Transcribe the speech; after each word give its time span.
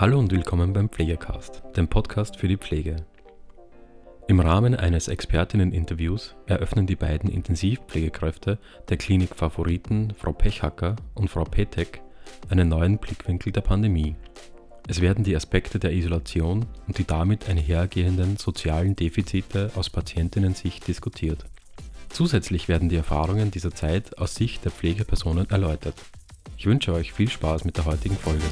Hallo 0.00 0.18
und 0.18 0.32
willkommen 0.32 0.72
beim 0.72 0.88
Pflegecast, 0.88 1.62
dem 1.76 1.86
Podcast 1.86 2.38
für 2.38 2.48
die 2.48 2.56
Pflege. 2.56 3.04
Im 4.28 4.40
Rahmen 4.40 4.74
eines 4.74 5.08
Expertinnen-Interviews 5.08 6.36
eröffnen 6.46 6.86
die 6.86 6.96
beiden 6.96 7.28
Intensivpflegekräfte 7.28 8.58
der 8.88 8.96
Klinik 8.96 9.36
Favoriten, 9.36 10.14
Frau 10.16 10.32
Pechhacker 10.32 10.96
und 11.12 11.28
Frau 11.28 11.44
Petek, 11.44 12.00
einen 12.48 12.70
neuen 12.70 12.96
Blickwinkel 12.96 13.52
der 13.52 13.60
Pandemie. 13.60 14.16
Es 14.88 15.02
werden 15.02 15.22
die 15.22 15.36
Aspekte 15.36 15.78
der 15.78 15.92
Isolation 15.92 16.64
und 16.86 16.96
die 16.96 17.04
damit 17.04 17.50
einhergehenden 17.50 18.38
sozialen 18.38 18.96
Defizite 18.96 19.70
aus 19.74 19.90
Patientinnen-Sicht 19.90 20.88
diskutiert. 20.88 21.44
Zusätzlich 22.08 22.68
werden 22.68 22.88
die 22.88 22.96
Erfahrungen 22.96 23.50
dieser 23.50 23.72
Zeit 23.72 24.16
aus 24.16 24.34
Sicht 24.34 24.64
der 24.64 24.72
Pflegepersonen 24.72 25.50
erläutert. 25.50 25.96
Ich 26.56 26.64
wünsche 26.64 26.94
euch 26.94 27.12
viel 27.12 27.28
Spaß 27.28 27.66
mit 27.66 27.76
der 27.76 27.84
heutigen 27.84 28.16
Folge. 28.16 28.46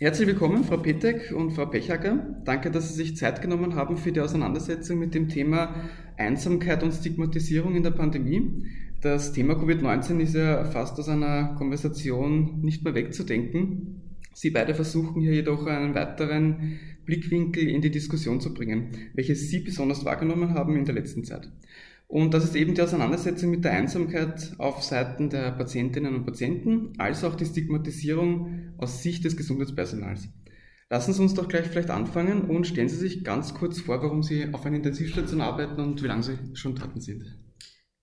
Herzlich 0.00 0.26
willkommen, 0.26 0.64
Frau 0.64 0.78
Petek 0.78 1.32
und 1.32 1.52
Frau 1.52 1.66
Pechacker. 1.66 2.36
Danke, 2.44 2.72
dass 2.72 2.88
Sie 2.88 2.94
sich 2.94 3.16
Zeit 3.16 3.40
genommen 3.40 3.76
haben 3.76 3.96
für 3.96 4.10
die 4.10 4.20
Auseinandersetzung 4.20 4.98
mit 4.98 5.14
dem 5.14 5.28
Thema 5.28 5.72
Einsamkeit 6.16 6.82
und 6.82 6.90
Stigmatisierung 6.90 7.76
in 7.76 7.84
der 7.84 7.92
Pandemie. 7.92 8.64
Das 9.00 9.32
Thema 9.32 9.54
Covid-19 9.54 10.18
ist 10.18 10.34
ja 10.34 10.64
fast 10.64 10.98
aus 10.98 11.08
einer 11.08 11.54
Konversation 11.56 12.60
nicht 12.60 12.82
mehr 12.82 12.96
wegzudenken. 12.96 14.00
Sie 14.32 14.50
beide 14.50 14.74
versuchen 14.74 15.22
hier 15.22 15.32
jedoch 15.32 15.64
einen 15.66 15.94
weiteren 15.94 16.80
Blickwinkel 17.06 17.68
in 17.68 17.80
die 17.80 17.92
Diskussion 17.92 18.40
zu 18.40 18.52
bringen, 18.52 18.88
welches 19.14 19.48
Sie 19.48 19.60
besonders 19.60 20.04
wahrgenommen 20.04 20.54
haben 20.54 20.74
in 20.76 20.86
der 20.86 20.96
letzten 20.96 21.22
Zeit. 21.22 21.48
Und 22.14 22.32
das 22.32 22.44
ist 22.44 22.54
eben 22.54 22.74
die 22.76 22.80
Auseinandersetzung 22.80 23.50
mit 23.50 23.64
der 23.64 23.72
Einsamkeit 23.72 24.54
auf 24.58 24.84
Seiten 24.84 25.30
der 25.30 25.50
Patientinnen 25.50 26.14
und 26.14 26.24
Patienten, 26.24 26.92
als 26.96 27.24
auch 27.24 27.34
die 27.34 27.44
Stigmatisierung 27.44 28.72
aus 28.78 29.02
Sicht 29.02 29.24
des 29.24 29.36
Gesundheitspersonals. 29.36 30.28
Lassen 30.90 31.12
Sie 31.12 31.20
uns 31.20 31.34
doch 31.34 31.48
gleich 31.48 31.66
vielleicht 31.66 31.90
anfangen 31.90 32.42
und 32.42 32.68
stellen 32.68 32.88
Sie 32.88 32.98
sich 32.98 33.24
ganz 33.24 33.52
kurz 33.52 33.80
vor, 33.80 34.00
warum 34.00 34.22
Sie 34.22 34.46
auf 34.54 34.64
einer 34.64 34.76
Intensivstation 34.76 35.40
arbeiten 35.40 35.80
und 35.80 36.04
wie 36.04 36.06
lange 36.06 36.22
Sie 36.22 36.38
schon 36.52 36.76
dort 36.76 37.02
sind. 37.02 37.24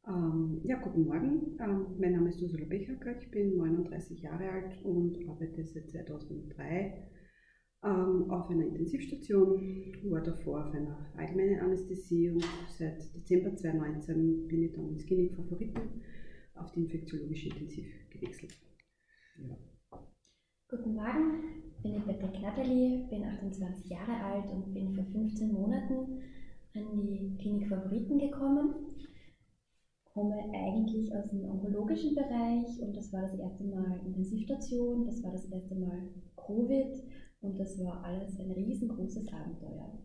Ähm, 0.05 0.59
ja, 0.65 0.77
guten 0.79 1.05
Morgen. 1.05 1.57
Ähm, 1.61 1.85
mein 1.97 2.11
Name 2.11 2.31
ist 2.31 2.41
Ursula 2.41 2.65
Bechacker, 2.65 3.17
ich 3.17 3.31
bin 3.31 3.55
39 3.55 4.19
Jahre 4.19 4.43
alt 4.43 4.83
und 4.83 5.19
arbeite 5.29 5.63
seit 5.63 5.89
2003 5.89 7.11
ähm, 7.83 8.29
auf 8.29 8.49
einer 8.49 8.65
Intensivstation, 8.65 9.59
war 10.03 10.21
davor 10.21 10.65
auf 10.67 10.73
einer 10.73 10.97
allgemeinen 11.17 11.59
Anästhesie 11.59 12.29
und 12.29 12.45
seit 12.69 13.13
Dezember 13.15 13.55
2019 13.55 14.47
bin 14.47 14.63
ich 14.63 14.73
dann 14.73 14.89
ins 14.89 15.05
Klinik 15.05 15.35
Favoriten 15.35 16.01
auf 16.55 16.71
die 16.71 16.81
infektiologische 16.81 17.49
Intensiv 17.49 17.87
gewechselt. 18.09 18.53
Ja. 19.37 19.57
Guten 20.69 20.93
Morgen, 20.93 21.63
bin 21.83 21.95
ich 21.95 22.05
Petra 22.05 22.27
Knatterli, 22.27 23.07
bin 23.09 23.23
28 23.23 23.89
Jahre 23.89 24.13
alt 24.23 24.49
und 24.51 24.73
bin 24.73 24.93
vor 24.93 25.05
15 25.05 25.51
Monaten 25.51 26.21
an 26.73 27.07
die 27.07 27.37
Klinik 27.39 27.67
Favoriten 27.67 28.19
gekommen 28.19 28.91
komme 30.13 30.35
eigentlich 30.53 31.13
aus 31.15 31.29
dem 31.29 31.45
onkologischen 31.45 32.15
Bereich 32.15 32.81
und 32.81 32.95
das 32.95 33.13
war 33.13 33.21
das 33.21 33.35
erste 33.35 33.63
Mal 33.63 33.99
Intensivstation, 34.05 35.05
das 35.05 35.23
war 35.23 35.31
das 35.31 35.45
erste 35.45 35.75
Mal 35.75 36.09
Covid 36.35 37.03
und 37.41 37.59
das 37.59 37.77
war 37.79 38.03
alles 38.03 38.39
ein 38.39 38.51
riesengroßes 38.51 39.27
Abenteuer. 39.33 40.01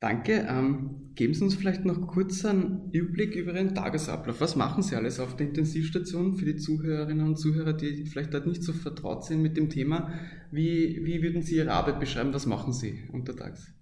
Danke. 0.00 0.46
Ähm, 0.48 1.12
geben 1.14 1.32
Sie 1.32 1.42
uns 1.42 1.54
vielleicht 1.54 1.86
noch 1.86 2.06
kurz 2.06 2.44
einen 2.44 2.90
Überblick 2.92 3.34
über 3.34 3.54
Ihren 3.54 3.74
Tagesablauf. 3.74 4.40
Was 4.40 4.54
machen 4.54 4.82
Sie 4.82 4.94
alles 4.94 5.20
auf 5.20 5.36
der 5.36 5.46
Intensivstation 5.46 6.34
für 6.34 6.44
die 6.44 6.56
Zuhörerinnen 6.56 7.26
und 7.26 7.36
Zuhörer, 7.36 7.72
die 7.72 8.04
vielleicht 8.04 8.34
dort 8.34 8.46
nicht 8.46 8.62
so 8.62 8.72
vertraut 8.72 9.24
sind 9.24 9.40
mit 9.40 9.56
dem 9.56 9.70
Thema? 9.70 10.12
Wie, 10.50 11.00
wie 11.04 11.22
würden 11.22 11.42
Sie 11.42 11.56
Ihre 11.56 11.72
Arbeit 11.72 11.98
beschreiben? 11.98 12.34
Was 12.34 12.44
machen 12.44 12.74
Sie 12.74 13.08
untertags? 13.10 13.72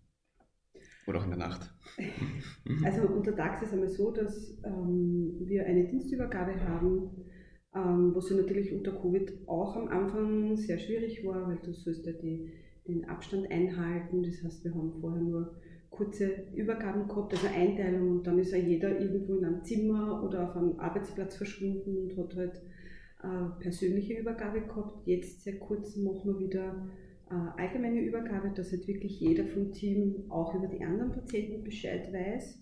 Oder 1.07 1.19
auch 1.19 1.25
in 1.25 1.31
der 1.31 1.39
Nacht? 1.39 1.75
Also 2.85 3.03
untertags 3.09 3.61
ist 3.61 3.69
es 3.69 3.75
einmal 3.75 3.89
so, 3.89 4.11
dass 4.13 4.57
ähm, 4.65 5.35
wir 5.41 5.67
eine 5.67 5.89
Dienstübergabe 5.89 6.59
haben, 6.61 7.11
was 7.75 8.31
ja 8.31 8.37
natürlich 8.37 8.73
unter 8.73 8.93
Covid 8.93 9.33
auch 9.49 9.77
am 9.77 9.89
Anfang 9.89 10.57
sehr 10.57 10.79
schwierig 10.79 11.25
war, 11.27 11.49
weil 11.49 11.59
du 11.65 11.73
sollst 11.73 12.07
ja 12.07 12.13
die, 12.13 12.53
den 12.87 13.05
Abstand 13.07 13.51
einhalten. 13.51 14.23
Das 14.23 14.43
heißt, 14.45 14.65
wir 14.65 14.75
haben 14.75 14.93
vorher 15.01 15.21
nur 15.21 15.57
kurze 15.91 16.47
Übergaben 16.55 17.09
gehabt, 17.09 17.33
also 17.33 17.47
Einteilung 17.47 18.11
und 18.11 18.27
dann 18.27 18.39
ist 18.39 18.53
ja 18.53 18.59
jeder 18.59 18.99
irgendwo 19.01 19.37
in 19.37 19.45
einem 19.45 19.65
Zimmer 19.65 20.23
oder 20.25 20.49
auf 20.49 20.57
einem 20.57 20.79
Arbeitsplatz 20.79 21.37
verschwunden 21.37 21.97
und 21.97 22.17
hat 22.17 22.37
halt 22.37 22.63
äh, 23.23 23.61
persönliche 23.61 24.15
Übergabe 24.15 24.61
gehabt. 24.63 25.07
Jetzt 25.07 25.45
seit 25.45 25.61
kurzem 25.61 26.05
machen 26.05 26.33
wir 26.33 26.39
wieder 26.41 26.89
äh, 27.31 27.61
allgemeine 27.61 28.01
Übergabe, 28.01 28.51
dass 28.55 28.73
halt 28.73 28.87
wirklich 28.87 29.21
jeder 29.21 29.47
vom 29.47 29.73
Team 29.73 30.25
auch 30.29 30.55
über 30.55 30.67
die 30.67 30.83
anderen 30.83 31.13
Patienten 31.13 31.65
Bescheid 31.65 32.13
weiß. 32.13 32.59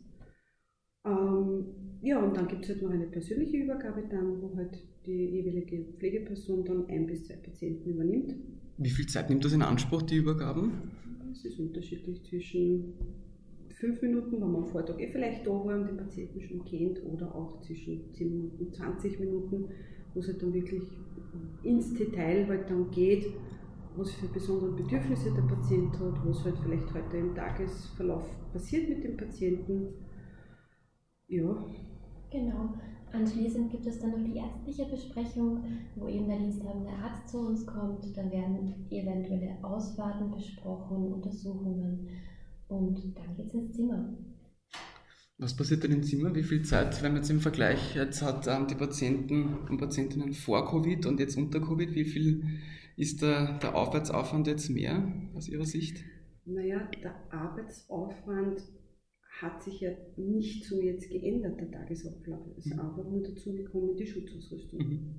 Ähm, 1.04 1.64
ja, 2.02 2.22
und 2.22 2.36
dann 2.36 2.48
gibt 2.48 2.64
es 2.64 2.70
halt 2.70 2.82
noch 2.82 2.90
eine 2.90 3.06
persönliche 3.06 3.56
Übergabe 3.56 4.04
dann, 4.08 4.40
wo 4.42 4.54
halt 4.56 4.78
die 5.06 5.26
jeweilige 5.26 5.84
Pflegeperson 5.98 6.64
dann 6.64 6.86
ein 6.86 7.06
bis 7.06 7.24
zwei 7.24 7.36
Patienten 7.36 7.90
übernimmt. 7.90 8.34
Wie 8.78 8.90
viel 8.90 9.06
Zeit 9.06 9.28
nimmt 9.28 9.44
das 9.44 9.52
in 9.52 9.62
Anspruch, 9.62 10.02
die 10.02 10.16
Übergaben? 10.16 10.72
Es 11.32 11.44
ist 11.44 11.58
unterschiedlich 11.58 12.22
zwischen 12.24 12.94
fünf 13.82 14.00
Minuten, 14.00 14.40
wenn 14.40 14.52
man 14.52 14.62
am 14.62 14.68
Vortag 14.68 14.98
eh 15.00 15.08
vielleicht 15.08 15.46
da 15.46 15.50
war 15.50 15.74
und 15.74 15.88
den 15.88 15.96
Patienten 15.96 16.40
schon 16.40 16.64
kennt, 16.64 17.04
oder 17.04 17.34
auch 17.34 17.60
zwischen 17.62 18.12
10 18.14 18.30
Minuten 18.30 18.64
und 18.64 18.74
20 18.74 19.18
Minuten, 19.18 19.68
wo 20.14 20.20
es 20.20 20.28
halt 20.28 20.42
dann 20.42 20.54
wirklich 20.54 20.82
ins 21.64 21.92
Detail 21.94 22.46
halt 22.46 22.70
dann 22.70 22.90
geht, 22.90 23.26
was 23.96 24.12
für 24.12 24.28
besondere 24.28 24.72
Bedürfnisse 24.72 25.32
der 25.34 25.42
Patient 25.42 25.92
hat, 25.98 26.14
was 26.24 26.44
halt 26.44 26.56
vielleicht 26.62 26.94
heute 26.94 27.16
im 27.16 27.34
Tagesverlauf 27.34 28.24
passiert 28.52 28.88
mit 28.88 29.04
dem 29.04 29.16
Patienten. 29.16 29.88
Ja. 31.28 31.66
Genau. 32.30 32.74
Anschließend 33.12 33.70
gibt 33.70 33.86
es 33.86 34.00
dann 34.00 34.12
noch 34.12 34.24
die 34.24 34.38
ärztliche 34.38 34.86
Besprechung, 34.86 35.64
wo 35.96 36.08
eben 36.08 36.28
der 36.28 36.38
diensthabende 36.38 36.90
Arzt 36.90 37.28
zu 37.28 37.40
uns 37.40 37.66
kommt. 37.66 38.16
Dann 38.16 38.30
werden 38.30 38.86
eventuelle 38.90 39.62
Ausfahrten 39.62 40.30
besprochen, 40.30 41.12
Untersuchungen 41.12 42.08
und 42.68 43.16
dann 43.16 43.36
geht 43.36 43.48
es 43.48 43.54
ins 43.54 43.72
Zimmer. 43.72 44.16
Was 45.38 45.56
passiert 45.56 45.82
denn 45.82 45.92
im 45.92 46.02
Zimmer? 46.02 46.34
Wie 46.34 46.42
viel 46.42 46.62
Zeit, 46.62 47.02
wenn 47.02 47.12
man 47.12 47.22
jetzt 47.22 47.30
im 47.30 47.40
Vergleich 47.40 47.94
jetzt 47.96 48.22
hat, 48.22 48.46
ähm, 48.46 48.66
die 48.68 48.76
Patienten 48.76 49.58
und 49.68 49.78
Patientinnen 49.78 50.32
vor 50.32 50.64
Covid 50.70 51.04
und 51.06 51.20
jetzt 51.20 51.36
unter 51.36 51.60
Covid, 51.60 51.94
wie 51.94 52.04
viel 52.04 52.44
ist 52.96 53.22
der, 53.22 53.58
der 53.58 53.74
Arbeitsaufwand 53.74 54.46
jetzt 54.46 54.70
mehr 54.70 55.12
aus 55.34 55.48
Ihrer 55.48 55.64
Sicht? 55.64 56.04
Naja, 56.44 56.88
der 57.02 57.14
Arbeitsaufwand 57.30 58.62
hat 59.42 59.62
sich 59.62 59.80
ja 59.80 59.90
nicht 60.16 60.64
so 60.64 60.80
jetzt 60.80 61.10
geändert, 61.10 61.60
der 61.60 61.70
Tagesablauf. 61.70 62.46
Es 62.56 62.66
ist 62.66 62.74
mhm. 62.74 62.80
einfach 62.80 63.04
nur 63.04 63.22
dazugekommen, 63.22 63.96
die 63.96 64.06
Schutzausrüstung. 64.06 64.78
Mhm. 64.78 65.14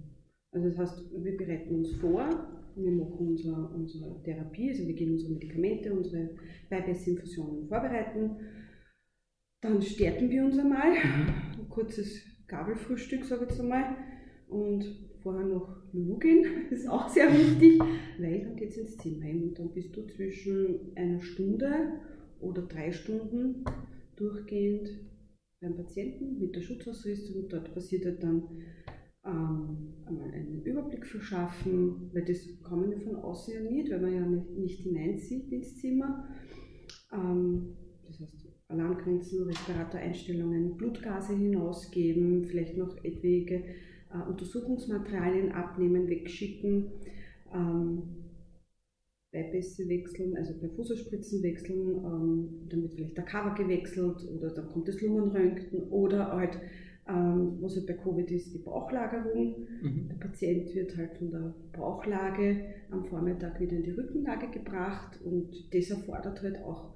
Also 0.52 0.70
das 0.70 0.78
heißt, 0.78 1.24
wir 1.24 1.38
bereiten 1.38 1.76
uns 1.76 1.92
vor, 1.96 2.30
wir 2.76 2.92
machen 2.92 3.28
unsere, 3.28 3.68
unsere 3.70 4.22
Therapie, 4.24 4.70
also 4.70 4.88
wir 4.88 4.94
geben 4.94 5.14
unsere 5.14 5.34
Medikamente, 5.34 5.94
unsere 5.94 6.30
Beibesinfusionen 6.70 7.68
vorbereiten. 7.68 8.38
Dann 9.62 9.82
stärken 9.82 10.30
wir 10.30 10.46
uns 10.46 10.58
einmal, 10.58 10.92
mhm. 10.92 11.62
ein 11.62 11.70
kurzes 11.70 12.22
Gabelfrühstück, 12.48 13.26
sage 13.26 13.44
ich 13.44 13.50
jetzt 13.52 13.60
einmal, 13.60 13.96
und 14.48 14.86
vorher 15.22 15.46
noch 15.46 15.84
Lugin, 15.92 16.46
das 16.70 16.80
ist 16.80 16.90
auch 16.90 17.10
sehr 17.10 17.32
wichtig, 17.32 17.80
weil 18.20 18.42
dann 18.42 18.56
geht 18.56 18.70
es 18.70 18.78
ins 18.78 18.98
Zimmer 18.98 19.30
und 19.30 19.58
dann 19.58 19.74
bist 19.74 19.96
du 19.96 20.06
zwischen 20.08 20.92
einer 20.96 21.22
Stunde 21.22 22.00
oder 22.40 22.64
drei 22.64 22.92
Stunden 22.92 23.64
durchgehend 24.24 24.90
beim 25.62 25.76
Patienten 25.76 26.40
mit 26.40 26.56
der 26.56 26.62
Schutzausrüstung. 26.62 27.48
Dort 27.50 27.74
passiert 27.74 28.06
halt 28.06 28.24
dann 28.24 28.44
ähm, 29.26 29.94
einmal 30.06 30.32
einen 30.32 30.64
Überblick 30.64 31.06
verschaffen, 31.06 32.10
weil 32.14 32.26
das 32.26 32.40
kann 32.64 32.82
man 32.82 32.92
ja 32.92 33.00
von 33.00 33.16
außen 33.16 33.54
ja 33.54 33.62
nicht, 33.62 33.90
weil 33.92 34.02
man 34.02 34.14
ja 34.14 34.26
nicht, 34.26 34.50
nicht 34.52 34.80
hineinsieht 34.82 35.52
ins 35.52 35.78
Zimmer. 35.78 36.28
Ähm, 37.14 37.76
das 38.06 38.20
heißt, 38.20 38.48
Alarmgrenzen, 38.68 39.44
Respiratoreinstellungen, 39.44 40.76
Blutgase 40.78 41.36
hinausgeben, 41.36 42.46
vielleicht 42.46 42.78
noch 42.78 42.98
etwaige 43.04 43.64
äh, 44.12 44.30
Untersuchungsmaterialien 44.30 45.52
abnehmen, 45.52 46.08
wegschicken, 46.08 46.92
ähm, 47.54 48.23
Beipässe 49.34 49.90
wechseln, 49.90 50.38
also 50.38 50.54
Perfuserspritzen 50.54 51.42
wechseln, 51.42 51.98
ähm, 52.06 52.68
dann 52.70 52.84
wird 52.84 52.94
vielleicht 52.94 53.18
der 53.18 53.26
Cover 53.26 53.56
gewechselt 53.56 54.30
oder 54.32 54.52
dann 54.52 54.70
kommt 54.70 54.88
das 54.88 55.02
Lungenröntgen 55.02 55.90
oder 55.90 56.32
halt, 56.32 56.60
ähm, 57.10 57.58
was 57.60 57.76
halt 57.76 57.88
bei 57.88 57.94
Covid 57.94 58.30
ist, 58.30 58.54
die 58.54 58.60
Bauchlagerung. 58.60 59.68
Mhm. 59.82 60.08
Der 60.08 60.16
Patient 60.16 60.74
wird 60.76 60.96
halt 60.96 61.18
von 61.18 61.32
der 61.32 61.56
Bauchlage 61.76 62.64
am 62.92 63.06
Vormittag 63.06 63.60
wieder 63.60 63.76
in 63.76 63.84
die 63.84 63.92
Rückenlage 63.92 64.52
gebracht 64.52 65.20
und 65.26 65.50
das 65.74 65.90
erfordert 65.90 66.42
halt 66.44 66.62
auch 66.64 66.93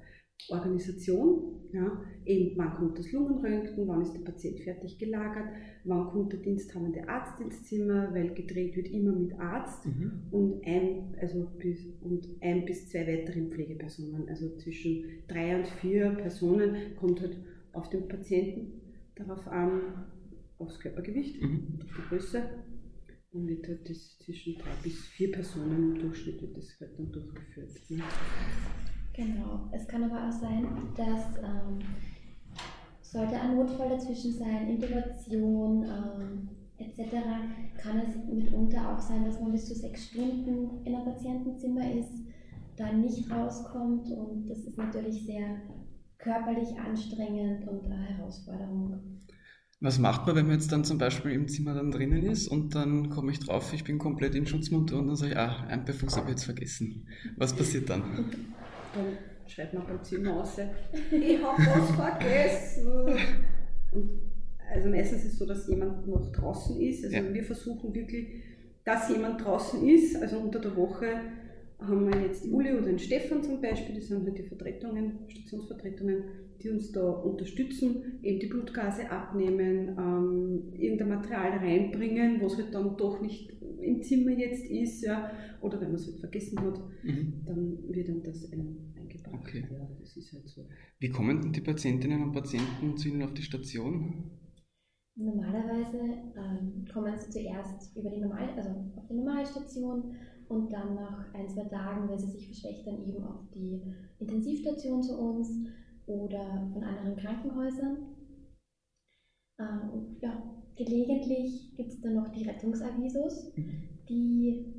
Organisation. 0.49 1.53
Ja, 1.73 2.01
eben, 2.25 2.57
wann 2.57 2.75
kommt 2.75 2.97
das 2.97 3.11
Lungenröntgen, 3.11 3.87
wann 3.87 4.01
ist 4.01 4.13
der 4.13 4.21
Patient 4.21 4.61
fertig 4.61 4.97
gelagert, 4.97 5.49
wann 5.83 6.07
kommt 6.07 6.31
der 6.31 6.39
diensthabende 6.39 7.09
Arzt 7.09 7.41
ins 7.41 7.65
Zimmer, 7.65 8.13
weil 8.13 8.33
gedreht 8.33 8.77
wird 8.77 8.87
immer 8.87 9.11
mit 9.11 9.37
Arzt 9.37 9.85
mhm. 9.85 10.23
und, 10.31 10.65
ein, 10.65 11.13
also 11.19 11.51
bis, 11.57 11.85
und 12.01 12.25
ein 12.41 12.65
bis 12.65 12.89
zwei 12.89 13.05
weiteren 13.05 13.51
Pflegepersonen. 13.51 14.29
Also 14.29 14.55
zwischen 14.55 15.03
drei 15.27 15.57
und 15.57 15.67
vier 15.67 16.11
Personen 16.11 16.95
kommt 16.97 17.19
halt 17.19 17.37
auf 17.73 17.89
den 17.89 18.07
Patienten 18.07 18.81
darauf 19.15 19.45
an, 19.47 20.05
aufs 20.57 20.79
Körpergewicht, 20.79 21.41
mhm. 21.41 21.79
auf 21.83 21.89
die 21.97 22.09
Größe. 22.09 22.43
Und 23.33 23.47
wird 23.49 23.67
halt 23.67 23.89
das 23.89 24.17
zwischen 24.19 24.55
drei 24.55 24.71
bis 24.81 25.05
vier 25.07 25.31
Personen 25.33 25.95
im 25.95 25.99
Durchschnitt 25.99 26.41
wird 26.41 26.55
das 26.55 26.79
halt 26.79 26.97
dann 26.97 27.11
durchgeführt. 27.11 27.69
Ne? 27.89 28.03
Genau. 29.17 29.67
Es 29.71 29.87
kann 29.87 30.03
aber 30.03 30.27
auch 30.27 30.31
sein, 30.31 30.67
dass 30.95 31.37
ähm, 31.43 31.79
sollte 33.01 33.39
ein 33.39 33.55
Notfall 33.55 33.89
dazwischen 33.89 34.31
sein, 34.31 34.69
Intubation 34.69 35.83
ähm, 35.83 36.49
etc., 36.77 37.15
kann 37.81 37.99
es 37.99 38.15
mitunter 38.31 38.93
auch 38.93 38.99
sein, 38.99 39.25
dass 39.25 39.41
man 39.41 39.51
bis 39.51 39.65
zu 39.65 39.73
sechs 39.73 40.09
Stunden 40.09 40.85
in 40.85 40.93
einem 40.93 41.05
Patientenzimmer 41.05 41.91
ist, 41.93 42.13
da 42.75 42.93
nicht 42.93 43.31
rauskommt 43.31 44.07
und 44.11 44.47
das 44.47 44.59
ist 44.59 44.77
natürlich 44.77 45.25
sehr 45.25 45.61
körperlich 46.19 46.77
anstrengend 46.77 47.67
und 47.67 47.85
eine 47.85 47.95
Herausforderung. 47.95 49.23
Was 49.79 49.97
macht 49.97 50.27
man, 50.27 50.35
wenn 50.35 50.45
man 50.45 50.55
jetzt 50.55 50.71
dann 50.71 50.83
zum 50.83 50.99
Beispiel 50.99 51.31
im 51.31 51.47
Zimmer 51.47 51.73
dann 51.73 51.89
drinnen 51.89 52.23
ist 52.23 52.47
und 52.47 52.75
dann 52.75 53.09
komme 53.09 53.31
ich 53.31 53.39
drauf, 53.39 53.73
ich 53.73 53.83
bin 53.83 53.97
komplett 53.97 54.35
in 54.35 54.45
Schutzmontur 54.45 54.99
und 54.99 55.07
dann 55.07 55.15
sage 55.15 55.31
ich, 55.31 55.37
ah, 55.37 55.65
ein 55.69 55.85
Befuß 55.85 56.17
habe 56.17 56.27
ich 56.27 56.31
jetzt 56.31 56.45
vergessen. 56.45 57.07
Was 57.35 57.55
passiert 57.55 57.89
dann? 57.89 58.03
Dann 58.93 59.17
schreibt 59.47 59.73
man 59.73 59.85
beim 59.85 60.03
Zimmer 60.03 60.41
aus, 60.41 60.57
ich 61.11 61.43
habe 61.43 61.61
was 61.61 61.91
vergessen. 61.91 62.87
Und 63.91 64.09
also 64.73 64.89
meistens 64.89 65.23
ist 65.23 65.33
es 65.33 65.39
so, 65.39 65.45
dass 65.45 65.67
jemand 65.67 66.07
noch 66.07 66.31
draußen 66.31 66.79
ist. 66.81 67.05
Also 67.05 67.17
ja. 67.17 67.33
wir 67.33 67.43
versuchen 67.43 67.93
wirklich, 67.93 68.27
dass 68.83 69.09
jemand 69.09 69.43
draußen 69.43 69.87
ist. 69.87 70.21
Also 70.21 70.39
unter 70.39 70.59
der 70.59 70.75
Woche 70.75 71.21
haben 71.79 72.11
wir 72.11 72.21
jetzt 72.21 72.45
Uli 72.51 72.73
oder 72.73 72.87
den 72.87 72.99
Stefan 72.99 73.43
zum 73.43 73.61
Beispiel, 73.61 73.95
das 73.95 74.07
sind 74.07 74.25
halt 74.25 74.37
die 74.37 74.43
Vertretungen, 74.43 75.19
Stationsvertretungen, 75.27 76.23
die 76.61 76.69
uns 76.69 76.91
da 76.91 77.07
unterstützen, 77.07 78.19
eben 78.23 78.39
die 78.39 78.47
Blutgase 78.47 79.11
abnehmen, 79.11 79.95
ähm, 79.97 80.73
irgendein 80.75 81.09
Material 81.09 81.59
reinbringen, 81.59 82.41
was 82.41 82.57
halt 82.57 82.73
dann 82.73 82.97
doch 82.97 83.21
nicht 83.21 83.56
im 83.81 84.01
Zimmer 84.01 84.31
jetzt 84.31 84.65
ist, 84.65 85.03
ja, 85.03 85.31
oder 85.61 85.79
wenn 85.79 85.87
man 85.87 85.95
es 85.95 86.07
halt 86.07 86.19
vergessen 86.19 86.59
hat, 86.59 86.79
mhm. 87.03 87.43
dann 87.45 87.77
wird 87.89 88.09
dann 88.09 88.23
das 88.23 88.51
ein, 88.51 88.93
eingebracht. 88.95 89.35
Okay. 89.41 89.67
Ja, 89.71 89.87
das 89.99 90.17
ist 90.17 90.33
halt 90.33 90.47
so. 90.47 90.67
Wie 90.99 91.09
kommen 91.09 91.41
denn 91.41 91.51
die 91.53 91.61
Patientinnen 91.61 92.23
und 92.23 92.31
Patienten 92.31 92.97
zu 92.97 93.09
Ihnen 93.09 93.23
auf 93.23 93.33
die 93.33 93.41
Station? 93.41 94.31
Normalerweise 95.15 95.97
ähm, 95.97 96.85
kommen 96.93 97.17
sie 97.17 97.31
zuerst 97.31 97.95
über 97.97 98.11
die 98.11 98.21
Normal, 98.21 98.49
also 98.55 98.69
auf 98.95 99.07
die 99.07 99.15
Normalstation 99.15 100.15
und 100.47 100.71
dann 100.71 100.93
nach 100.93 101.33
ein, 101.33 101.49
zwei 101.49 101.63
Tagen, 101.63 102.07
wenn 102.07 102.19
sie 102.19 102.31
sich 102.31 102.45
verschlechtern, 102.45 103.03
eben 103.03 103.23
auf 103.23 103.49
die 103.53 103.81
Intensivstation 104.19 105.01
zu 105.01 105.17
uns 105.17 105.67
oder 106.05 106.69
von 106.71 106.83
anderen 106.83 107.17
Krankenhäusern. 107.17 107.97
Ähm, 109.59 110.17
ja, 110.21 110.63
gelegentlich 110.77 111.75
gibt 111.75 111.89
es 111.89 112.01
dann 112.01 112.15
noch 112.15 112.29
die 112.29 112.43
Rettungsavisos, 112.43 113.51
die 114.09 114.73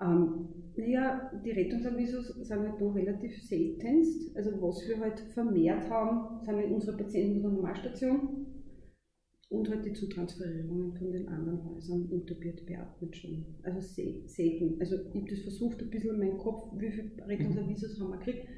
ähm, 0.00 0.48
naja, 0.76 1.30
die 1.44 1.50
Rettungsavisos 1.52 2.28
sind 2.28 2.60
halt 2.60 2.80
da 2.80 2.90
relativ 2.90 3.42
seltenst. 3.42 4.36
Also 4.36 4.50
was 4.60 4.86
wir 4.86 5.00
halt 5.00 5.20
vermehrt 5.20 5.88
haben, 5.88 6.44
sind 6.44 6.56
halt 6.56 6.70
unsere 6.70 6.96
Patienten 6.96 7.40
der 7.40 7.50
Normalstation 7.50 8.46
und 9.48 9.70
halt 9.70 9.86
die 9.86 9.92
Zutransferierungen 9.92 10.92
von 10.96 11.12
den 11.12 11.28
anderen 11.28 11.64
Häusern 11.64 12.10
intubiert 12.10 12.66
beatmet 12.66 13.16
schon. 13.16 13.46
Also 13.62 13.80
selten. 13.80 14.76
Also 14.80 14.96
ich 14.96 15.14
habe 15.14 15.30
das 15.30 15.40
versucht, 15.40 15.80
ein 15.80 15.90
bisschen 15.90 16.14
in 16.14 16.18
meinem 16.18 16.38
Kopf, 16.38 16.72
wie 16.78 16.90
viele 16.90 17.26
Rettungsavisos 17.26 17.98
haben 18.00 18.10
wir 18.10 18.18
gekriegt. 18.18 18.48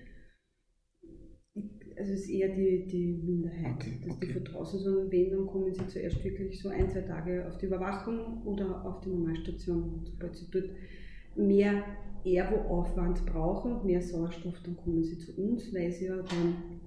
Also 1.98 2.12
es 2.12 2.20
ist 2.20 2.30
eher 2.30 2.54
die, 2.54 2.86
die 2.86 3.20
Minderheit, 3.24 3.74
okay, 3.74 3.98
dass 4.04 4.16
okay. 4.16 4.26
die 4.26 4.32
von 4.32 4.44
draußen, 4.44 4.80
sondern 4.80 5.10
wenn, 5.10 5.30
dann 5.30 5.46
kommen 5.46 5.74
sie 5.74 5.86
zuerst 5.86 6.22
wirklich 6.22 6.60
so 6.60 6.68
ein, 6.68 6.88
zwei 6.88 7.00
Tage 7.00 7.46
auf 7.46 7.58
die 7.58 7.66
Überwachung 7.66 8.42
oder 8.44 8.84
auf 8.84 9.00
die 9.00 9.10
Normalstation. 9.10 10.02
Sobald 10.04 10.36
sie 10.36 10.50
dort 10.50 10.70
mehr 11.36 11.84
Ergo-Aufwand 12.24 13.24
brauchen, 13.26 13.86
mehr 13.86 14.02
Sauerstoff, 14.02 14.60
dann 14.64 14.76
kommen 14.76 15.02
sie 15.04 15.18
zu 15.18 15.40
uns, 15.40 15.74
weil 15.74 15.90
sie 15.92 16.06
ja 16.06 16.16
dann 16.16 16.80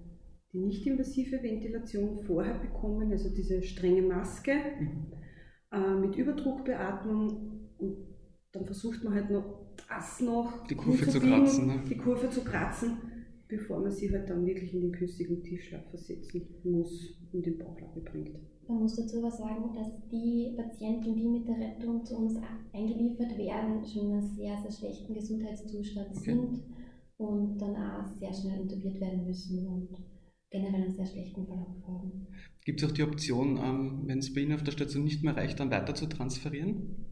die 0.54 0.60
nicht-invasive 0.60 1.42
Ventilation 1.42 2.19
vorher 2.24 2.56
bekommen, 2.56 3.12
also 3.12 3.30
diese 3.34 3.62
strenge 3.63 4.02
Maske 4.02 4.54
mhm. 4.80 5.08
äh, 5.72 5.96
mit 5.96 6.16
Überdruckbeatmung 6.16 7.69
und 7.78 7.98
dann 8.52 8.66
versucht 8.66 9.04
man 9.04 9.13
halt 9.13 9.30
noch 9.30 9.62
das 9.88 10.19
noch 10.19 10.68
die 10.68 10.75
Kurve 10.75 11.08
zu 11.08 11.19
kratzen, 11.19 11.68
ne? 11.68 11.84
die 11.90 11.98
Kurve 11.98 12.30
zu 12.30 12.44
kratzen, 12.44 12.98
bevor 13.51 13.81
man 13.81 13.92
sie 13.92 14.09
halt 14.09 14.30
dann 14.30 14.45
wirklich 14.45 14.74
in 14.74 14.81
den 14.81 14.92
künstlichen 14.94 15.44
Tiefschlaf 15.44 15.83
versetzen 15.89 16.48
muss 16.63 17.13
und 17.33 17.45
den 17.45 17.57
Bauchlappe 17.57 18.00
bringt. 18.00 18.31
Man 18.68 18.80
muss 18.80 18.95
dazu 18.95 19.18
aber 19.18 19.31
sagen, 19.31 19.75
dass 19.75 19.92
die 20.09 20.53
Patienten, 20.56 21.13
die 21.15 21.27
mit 21.27 21.48
der 21.48 21.57
Rettung 21.57 22.06
zu 22.06 22.15
uns 22.15 22.39
eingeliefert 22.71 23.38
werden, 23.38 23.86
schon 23.86 24.07
in 24.07 24.13
einem 24.13 24.21
sehr, 24.21 24.57
sehr 24.57 24.71
schlechten 24.71 25.13
Gesundheitszustand 25.13 26.07
okay. 26.12 26.19
sind 26.19 26.63
und 27.18 27.57
dann 27.57 27.75
auch 27.75 28.07
sehr 28.07 28.33
schnell 28.33 28.62
intubiert 28.62 29.01
werden 29.01 29.25
müssen 29.25 29.68
und 29.68 29.89
generell 30.50 30.83
einen 30.83 30.95
sehr 30.95 31.06
schlechten 31.06 31.45
Verlauf 31.45 31.75
haben. 31.86 32.27
Gibt 32.63 32.81
es 32.81 32.89
auch 32.89 32.94
die 32.94 33.03
Option, 33.03 33.57
ähm, 33.57 34.03
wenn 34.06 34.19
es 34.19 34.33
bei 34.33 34.42
Ihnen 34.42 34.53
auf 34.53 34.63
der 34.63 34.71
Station 34.71 35.03
nicht 35.03 35.24
mehr 35.24 35.36
reicht, 35.36 35.59
dann 35.59 35.71
weiter 35.71 35.94
zu 35.94 36.06
transferieren? 36.06 37.06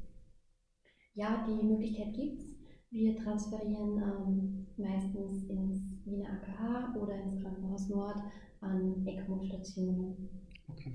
Ja, 1.16 1.46
die 1.46 1.66
Möglichkeit 1.66 2.14
gibt 2.16 2.40
es. 2.40 2.49
Wir 2.92 3.16
transferieren 3.16 4.02
ähm, 4.02 4.68
meistens 4.78 5.48
ins 5.48 6.06
Wiener 6.06 6.30
AKH 6.30 6.96
oder 6.96 7.24
ins 7.24 7.42
Krankenhaus 7.42 7.88
Nord 7.90 8.18
an 8.62 9.06
ECMO-Stationen. 9.06 10.30
Okay. 10.68 10.94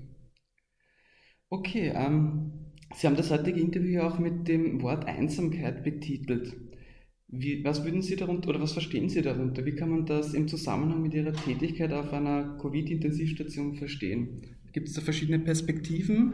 Okay, 1.49 1.93
ähm, 1.95 2.51
Sie 2.93 3.07
haben 3.07 3.15
das 3.15 3.31
heutige 3.31 3.61
Interview 3.61 4.01
auch 4.01 4.19
mit 4.19 4.47
dem 4.47 4.81
Wort 4.81 5.05
Einsamkeit 5.05 5.83
betitelt. 5.83 6.55
Wie, 7.27 7.63
was 7.63 7.83
würden 7.83 8.01
Sie 8.01 8.15
darunter 8.15 8.49
oder 8.49 8.61
was 8.61 8.73
verstehen 8.73 9.09
Sie 9.09 9.21
darunter? 9.21 9.65
Wie 9.65 9.75
kann 9.75 9.89
man 9.89 10.05
das 10.05 10.33
im 10.33 10.47
Zusammenhang 10.47 11.01
mit 11.01 11.13
Ihrer 11.13 11.33
Tätigkeit 11.33 11.93
auf 11.93 12.11
einer 12.13 12.57
Covid-Intensivstation 12.57 13.75
verstehen? 13.75 14.57
Gibt 14.73 14.89
es 14.89 14.93
da 14.95 15.01
verschiedene 15.01 15.39
Perspektiven? 15.39 16.33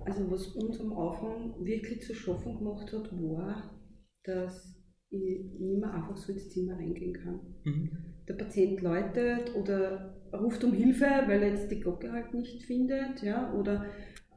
Also 0.00 0.30
was 0.30 0.48
uns 0.48 0.80
am 0.80 0.92
Anfang 0.92 1.54
wirklich 1.64 2.02
zu 2.02 2.14
schaffen 2.14 2.58
gemacht 2.58 2.92
hat, 2.92 3.10
war, 3.12 3.81
dass 4.24 4.76
ich 5.10 5.60
nicht 5.60 5.80
mehr 5.80 5.92
einfach 5.92 6.16
so 6.16 6.32
ins 6.32 6.50
Zimmer 6.50 6.76
reingehen 6.76 7.12
kann. 7.12 7.40
Mhm. 7.64 7.90
Der 8.28 8.34
Patient 8.34 8.80
läutet 8.80 9.54
oder 9.54 10.16
ruft 10.32 10.64
um 10.64 10.72
Hilfe, 10.72 11.04
weil 11.04 11.42
er 11.42 11.50
jetzt 11.50 11.70
die 11.70 11.80
Glocke 11.80 12.12
halt 12.12 12.32
nicht 12.32 12.62
findet, 12.62 13.22
ja, 13.22 13.52
oder 13.52 13.86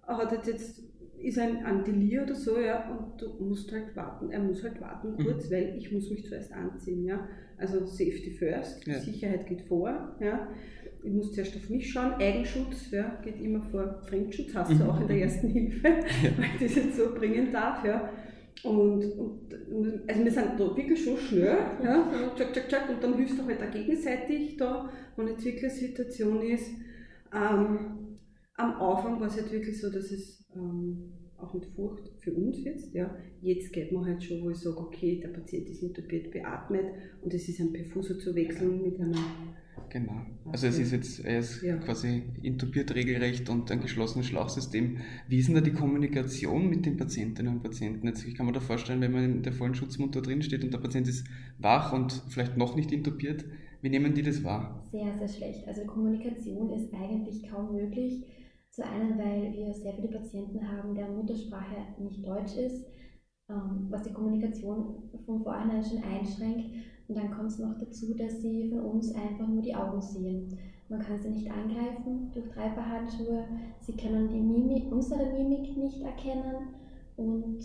hat 0.08 0.48
jetzt 0.48 0.84
ist 1.20 1.40
ein 1.40 1.66
Antilie 1.66 2.24
oder 2.24 2.36
so, 2.36 2.60
ja, 2.60 2.90
und 2.90 3.20
du 3.20 3.44
musst 3.44 3.72
halt 3.72 3.96
warten. 3.96 4.30
Er 4.32 4.40
muss 4.40 4.64
halt 4.64 4.80
warten 4.82 5.14
mhm. 5.14 5.24
kurz, 5.24 5.50
mhm. 5.50 5.54
weil 5.56 5.76
ich 5.78 5.92
muss 5.92 6.10
mich 6.10 6.26
zuerst 6.26 6.52
anziehen, 6.52 7.04
ja. 7.06 7.28
Also 7.58 7.86
Safety 7.86 8.32
first, 8.32 8.86
ja. 8.86 9.00
Sicherheit 9.00 9.48
geht 9.48 9.62
vor, 9.64 10.16
ja. 10.20 10.50
Ich 11.04 11.12
muss 11.12 11.32
zuerst 11.34 11.56
auf 11.56 11.70
mich 11.70 11.92
schauen. 11.92 12.14
Eigenschutz, 12.14 12.92
ja, 12.92 13.20
geht 13.24 13.40
immer 13.40 13.62
vor 13.62 14.02
Fremdschutz, 14.08 14.54
hast 14.54 14.74
mhm. 14.74 14.80
du 14.80 14.84
auch 14.86 15.02
in 15.02 15.08
der 15.08 15.22
ersten 15.22 15.48
Hilfe, 15.48 15.88
ja. 16.24 16.38
weil 16.38 16.46
ich 16.54 16.68
das 16.68 16.76
jetzt 16.76 16.98
so 16.98 17.14
bringen 17.14 17.52
darf, 17.52 17.84
ja. 17.86 18.10
Und, 18.64 19.04
und, 19.04 19.40
also 20.08 20.24
wir 20.24 20.32
sind 20.32 20.60
da 20.60 20.76
wirklich 20.76 21.04
schon 21.04 21.18
schnell, 21.18 21.58
ja, 21.84 22.12
tschak, 22.36 22.54
tschak, 22.54 22.70
tschak, 22.70 22.90
und 22.90 23.04
dann 23.04 23.16
hilfst 23.16 23.38
du 23.38 23.46
halt 23.46 23.62
auch 23.62 23.72
gegenseitig 23.72 24.58
da, 24.58 24.90
wenn 25.16 25.28
jetzt 25.28 25.46
wirklich 25.46 25.64
eine 25.64 25.74
Situation 25.74 26.42
ist. 26.42 26.72
Ähm, 27.34 28.18
am 28.56 28.74
Anfang 28.82 29.20
war 29.20 29.28
es 29.28 29.36
halt 29.36 29.52
wirklich 29.52 29.80
so, 29.80 29.92
dass 29.92 30.12
es 30.12 30.46
ähm, 30.56 31.12
auch 31.38 31.54
mit 31.54 31.66
Furcht 31.66 32.10
für 32.20 32.34
uns 32.34 32.64
jetzt. 32.64 32.94
Ja. 32.94 33.16
Jetzt 33.42 33.74
geht 33.74 33.92
man 33.92 34.06
halt 34.06 34.24
schon, 34.24 34.44
wo 34.44 34.50
ich 34.50 34.58
sage, 34.58 34.78
okay, 34.78 35.20
der 35.20 35.30
Patient 35.30 35.70
ist 35.70 35.84
intubiert 35.84 36.32
beatmet 36.32 36.86
und 37.22 37.34
es 37.34 37.48
ist 37.50 37.60
ein 37.60 37.74
Perfuser 37.74 38.18
zu 38.18 38.34
wechseln 38.36 38.82
mit 38.82 39.00
einer. 39.00 39.18
Genau. 39.90 40.22
Also 40.52 40.68
es 40.68 40.78
ist 40.78 40.92
jetzt, 40.92 41.26
er 41.26 41.40
ist 41.40 41.62
ja. 41.62 41.78
quasi 41.78 42.24
intubiert 42.42 42.94
regelrecht 42.94 43.50
und 43.50 43.72
ein 43.72 43.82
geschlossenes 43.82 44.28
Schlauchsystem. 44.28 44.98
Wie 45.28 45.40
ist 45.40 45.48
denn 45.48 45.56
da 45.56 45.62
die 45.62 45.74
Kommunikation 45.74 46.70
mit 46.70 46.86
den 46.86 46.98
Patientinnen 46.98 47.56
und 47.56 47.64
Patienten? 47.64 48.08
Jetzt, 48.08 48.26
ich 48.26 48.36
kann 48.36 48.46
mir 48.46 48.52
da 48.52 48.60
vorstellen, 48.60 49.02
wenn 49.02 49.12
man 49.12 49.24
in 49.24 49.44
der 49.44 49.54
vollen 49.54 49.76
Schutzmutter 49.76 50.22
drin 50.22 50.42
steht 50.42 50.64
und 50.64 50.74
der 50.74 50.80
Patient 50.80 51.08
ist 51.08 51.26
wach 51.60 51.94
und 51.94 52.24
vielleicht 52.30 52.58
noch 52.58 52.76
nicht 52.76 52.92
intubiert, 52.92 53.46
wie 53.82 53.90
nehmen 53.90 54.14
die 54.14 54.24
das 54.24 54.44
wahr? 54.44 54.84
Sehr, 54.92 55.18
sehr 55.18 55.28
schlecht. 55.28 55.68
Also 55.68 55.86
Kommunikation 55.86 56.72
ist 56.74 56.94
eigentlich 56.94 57.48
kaum 57.50 57.74
möglich. 57.76 58.26
Zu 58.70 58.84
einem, 58.86 59.18
weil 59.18 59.54
wir 59.54 59.74
sehr 59.74 59.94
viele 59.94 60.10
Patienten 60.10 60.68
haben, 60.70 60.96
deren 60.96 61.16
Muttersprache 61.16 61.76
nicht 62.00 62.26
Deutsch 62.26 62.58
ist. 62.58 62.86
Ähm, 63.50 63.88
was 63.90 64.04
die 64.04 64.14
Kommunikation 64.14 65.10
von 65.26 65.44
vornherein 65.44 65.84
schon 65.84 66.04
einschränkt. 66.04 66.72
Und 67.08 67.18
dann 67.18 67.32
kommt 67.32 67.52
es 67.52 67.60
noch 67.60 67.78
dazu, 67.78 68.16
dass 68.16 68.42
sie 68.42 68.70
von 68.70 68.80
uns 68.80 69.14
einfach 69.14 69.48
nur 69.48 69.62
die 69.62 69.76
Augen 69.76 70.02
sehen. 70.02 70.58
Man 70.90 71.00
kann 71.00 71.22
sie 71.22 71.30
nicht 71.30 71.52
angreifen 71.52 72.32
durch 72.32 72.48
Treiberhandschuhe. 72.50 73.48
Sie 73.80 73.96
können 73.96 74.30
die 74.30 74.42
Mimik, 74.42 74.92
unsere 74.92 75.32
Mimik 75.34 75.78
nicht 75.78 76.02
erkennen. 76.02 76.76
Und 77.16 77.60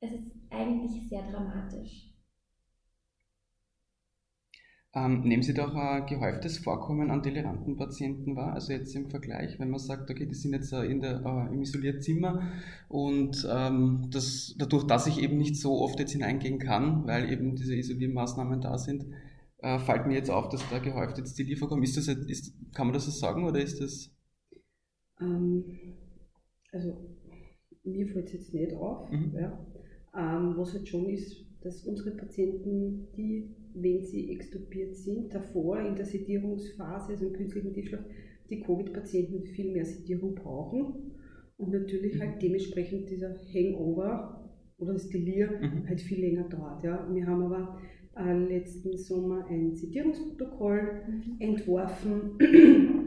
es 0.00 0.12
ist 0.12 0.30
eigentlich 0.50 1.08
sehr 1.08 1.22
dramatisch. 1.30 2.07
Ähm, 4.98 5.20
nehmen 5.20 5.42
Sie 5.42 5.54
doch 5.54 5.74
ein 5.74 6.06
gehäuftes 6.06 6.58
Vorkommen 6.58 7.10
an 7.10 7.22
toleranten 7.22 7.76
Patienten 7.76 8.36
wahr? 8.36 8.54
Also 8.54 8.72
jetzt 8.72 8.94
im 8.96 9.10
Vergleich, 9.10 9.58
wenn 9.58 9.70
man 9.70 9.78
sagt, 9.78 10.10
okay, 10.10 10.26
die 10.26 10.34
sind 10.34 10.54
jetzt 10.54 10.72
äh, 10.72 10.84
in 10.84 11.00
der, 11.00 11.22
äh, 11.24 11.54
im 11.54 11.62
Isolierzimmer 11.62 12.50
und 12.88 13.46
ähm, 13.50 14.08
das, 14.10 14.54
dadurch, 14.58 14.84
dass 14.84 15.06
ich 15.06 15.20
eben 15.22 15.36
nicht 15.36 15.56
so 15.56 15.80
oft 15.80 15.98
jetzt 16.00 16.12
hineingehen 16.12 16.58
kann, 16.58 17.06
weil 17.06 17.30
eben 17.30 17.54
diese 17.54 17.76
Isoliermaßnahmen 17.76 18.60
da 18.60 18.78
sind, 18.78 19.06
äh, 19.58 19.78
fällt 19.78 20.06
mir 20.06 20.14
jetzt 20.14 20.30
auf, 20.30 20.48
dass 20.48 20.68
da 20.70 20.78
gehäuft 20.78 21.18
jetzt 21.18 21.38
die 21.38 21.44
Lieferung 21.44 21.82
ist. 21.82 21.96
Das, 21.96 22.08
ist, 22.08 22.54
kann 22.74 22.86
man 22.86 22.94
das 22.94 23.04
so 23.04 23.10
sagen 23.10 23.44
oder 23.44 23.60
ist 23.60 23.80
das? 23.80 24.10
Ähm, 25.20 25.64
also 26.72 26.96
mir 27.84 28.06
fällt 28.08 28.26
es 28.26 28.32
jetzt 28.32 28.54
nicht 28.54 28.74
auf. 28.74 29.10
Mhm. 29.10 29.34
Ja. 29.34 29.66
Ähm, 30.16 30.54
was 30.56 30.72
halt 30.72 30.88
schon 30.88 31.06
ist, 31.06 31.44
dass 31.60 31.84
unsere 31.84 32.12
Patienten, 32.12 33.08
die 33.16 33.54
wenn 33.82 34.04
sie 34.04 34.30
extubiert 34.30 34.96
sind, 34.96 35.34
davor 35.34 35.80
in 35.80 35.96
der 35.96 36.06
Sedierungsphase, 36.06 37.12
also 37.12 37.26
im 37.26 37.32
künstlichen 37.32 37.72
Tiefschlaf, 37.72 38.04
die 38.50 38.60
Covid-Patienten 38.60 39.44
viel 39.44 39.72
mehr 39.72 39.84
Sedierung 39.84 40.34
brauchen 40.34 41.12
und 41.56 41.72
natürlich 41.72 42.14
mhm. 42.14 42.20
halt 42.20 42.42
dementsprechend 42.42 43.10
dieser 43.10 43.34
Hangover 43.52 44.50
oder 44.78 44.92
das 44.94 45.08
Delir 45.08 45.50
mhm. 45.60 45.88
halt 45.88 46.00
viel 46.00 46.20
länger 46.20 46.48
dauert. 46.48 46.82
Ja. 46.84 47.08
Wir 47.12 47.26
haben 47.26 47.42
aber 47.42 47.78
äh, 48.16 48.32
letzten 48.32 48.96
Sommer 48.96 49.46
ein 49.48 49.74
Sedierungsprotokoll 49.74 51.02
mhm. 51.08 51.36
entworfen 51.40 52.38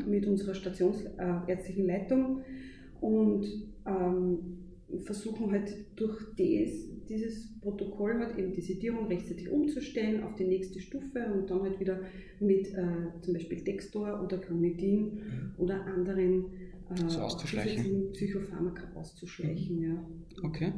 mit 0.08 0.28
unserer 0.28 0.54
stationsärztlichen 0.54 1.88
Leitung 1.88 2.42
und 3.00 3.46
ähm, 3.86 4.58
versuchen 5.00 5.51
halt 5.51 5.74
durch 5.95 6.17
das 6.38 6.91
dieses 7.12 7.60
Protokoll 7.60 8.19
hat, 8.19 8.38
eben 8.38 8.53
die 8.53 8.62
Sedierung 8.62 9.07
rechtzeitig 9.07 9.50
umzustellen 9.50 10.24
auf 10.24 10.36
die 10.36 10.45
nächste 10.45 10.79
Stufe 10.79 11.33
und 11.33 11.50
dann 11.50 11.62
halt 11.62 11.79
wieder 11.79 12.00
mit 12.39 12.67
äh, 12.74 13.21
zum 13.21 13.33
Beispiel 13.33 13.63
Dextor 13.63 14.21
oder 14.24 14.38
Clonidin 14.38 15.15
mhm. 15.15 15.53
oder 15.57 15.86
anderen 15.86 16.45
äh, 16.89 17.10
so. 17.10 17.19
Psychopharmaka 18.13 18.93
auszuschleichen. 18.95 19.77
Mhm. 19.77 19.83
Ja. 19.83 20.05
Okay. 20.43 20.74